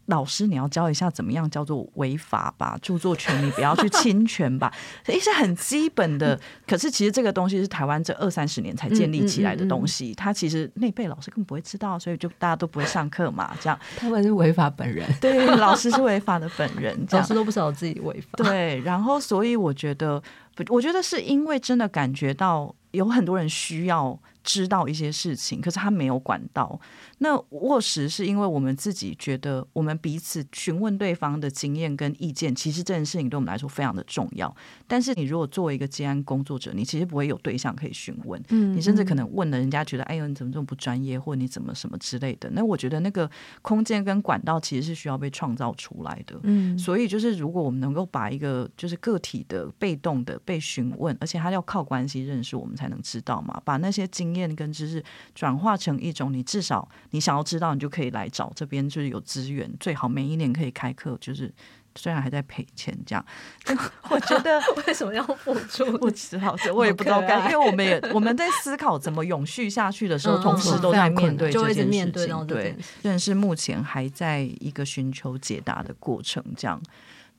[0.07, 2.77] 老师，你要教一下怎么样叫做违法吧？
[2.81, 4.71] 著作权你不要去侵权吧，
[5.07, 6.39] 一些很基本的。
[6.67, 13.55] 可是其实这个东西是台湾这二三十年才建立起来的东西，他其实那辈老师根本不会知道，所以就大家都不会上课嘛。
[13.59, 18.29] 这样他们是违法本人， 对，老师是违法的本人，老师都不知道自己违法。
[18.37, 20.21] 对，然后所以我觉得，
[20.69, 24.19] 我觉得是因为真的感觉到有很多人需要。
[24.45, 26.79] 知道一些事情，可是他没有管到。
[27.19, 34.53] 那卧实是因为我们自己觉得，我们彼此询问对方的经验跟意见，其实这件事情对我们来说非常的重要。
[34.87, 42.49] 但是你如果作为一个接案工作者，你其实不会有对象可以询问，嗯，你甚至可能问了人家觉得，哎呦，你怎么这么不专业，或你怎么什么之类的。
[42.51, 43.29] 那我觉得那个
[43.61, 46.39] 空间跟管道其实是需要被创造出来的。
[46.43, 55.03] 嗯，所以就是如果我们能够把一个就是个体的被动的被询问，而且他要靠关系认识我们才能知道嘛，把那些经验跟知识
[55.33, 61.49] 转化成一种，你至少你想要知道，你就可以来找这边，就是有资源，最好每一年可以开课，就是
[61.95, 63.25] 虽然还在赔钱这样。
[64.11, 65.85] 我觉得 为什么要付出？
[66.01, 72.47] 我只好，我也不知道该，因为我们也 我们在思考怎么永续下去的时候，同时都在面对这件事情。
[72.47, 76.43] 对，但是目前还在一个寻求解答的过程。
[76.57, 76.81] 这样，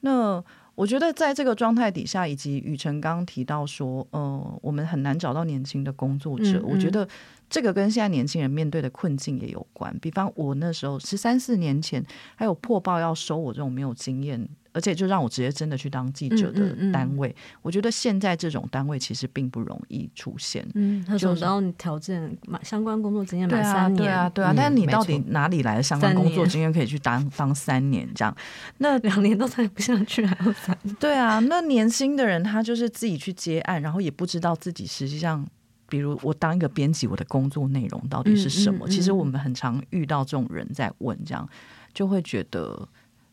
[0.00, 0.42] 那。
[0.76, 6.58] 我觉得在这个状态底下，以及雨辰刚刚提到说，呃，我们很难找到年轻的工作者。
[6.58, 7.08] 嗯嗯，我觉得
[7.48, 9.96] 这个跟现在年轻人面对的困境也有关。
[10.00, 14.48] 比方我那时候十三四年前，还有破报要收我这种没有经验。
[14.72, 20.68] 而且就让我直接真的去当记者的单位，嗯嗯嗯，我觉得现在这种单位其实并不容易出现。
[20.74, 24.52] 嗯，他说只要你条件满相关工作经验满三年，对啊，对啊，对啊。
[24.54, 28.36] 但是你到底哪里来的相关工作经验可以去当当三年这样？
[28.76, 30.94] 那两年都才不下去，还要三年？
[30.96, 35.42] 对啊，那年轻的人他就是自己去接案，然后也不知道自己实际上，
[35.88, 38.86] 比如我当一个编辑，我的工作内容到底是什么？
[38.86, 41.48] 嗯嗯嗯，其实我们很常遇到这种人在问，这样
[41.92, 42.88] 就会觉得。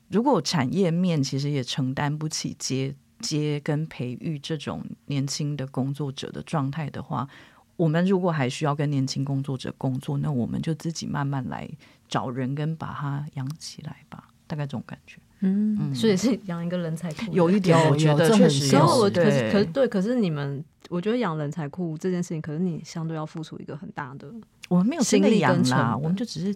[0.10, 7.28] 如果产业面其实也承担不起接接跟培育这种年轻的工作者的状态的话，
[7.78, 11.68] 我们如果还需要跟年轻工作者工作，那我们就自己慢慢来
[12.08, 15.18] 找人跟把他养起来吧，大概这种感觉。
[15.44, 18.84] 嗯，嗯，所以是养一个人才库，有一点我觉得确实有。
[18.84, 24.28] 我可是可是对，可是你们，我觉得养人才库这件事情，可是你相对要付出一个很大的，
[24.70, 26.56] 我们没有精力养啦，我们就只是。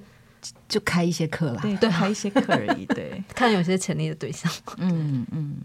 [0.69, 2.85] 就开一些课啦，对，对，开一些课而已。
[2.85, 4.49] 对， 看有些潜力的对象。
[4.77, 5.55] 嗯嗯。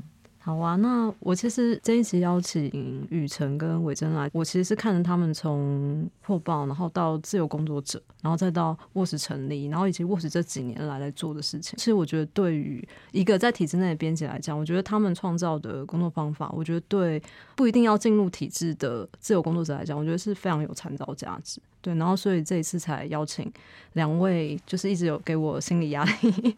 [0.44, 11.76] 好啊，那我其实这一集邀请雨辰跟伟珍来，我其实是看着他们从破报，然后到自由工作者，然后再到沃石成立，然后以及沃石这几年来来做的事情。
[11.78, 17.22] 其实我觉得，对于一个在体制内的编辑来讲，我觉得他们创造的工作方法，我觉得对
[17.54, 21.60] 不一定要进入体制的自由工作者来讲，我觉得是非常有参照价值。
[21.82, 23.52] 对然后所以这一次才邀请
[23.94, 26.56] 两位就是一直有给我心理压力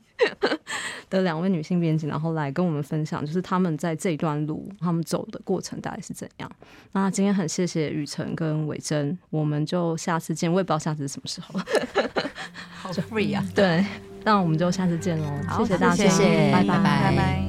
[1.11, 6.51] 的两位女性编辑然后来跟我们分享就是他们在这一段路他们走的过程大概是怎样。
[6.93, 10.53] 那今天很谢谢雨辰跟伟珍我们就下次见。
[10.53, 11.59] 我也不知道下次是什么时候。
[12.77, 13.83] 好 free 呀对
[14.25, 16.79] 那我们就下次见喽好谢谢大家谢谢拜拜。
[16.79, 17.45] 拜拜。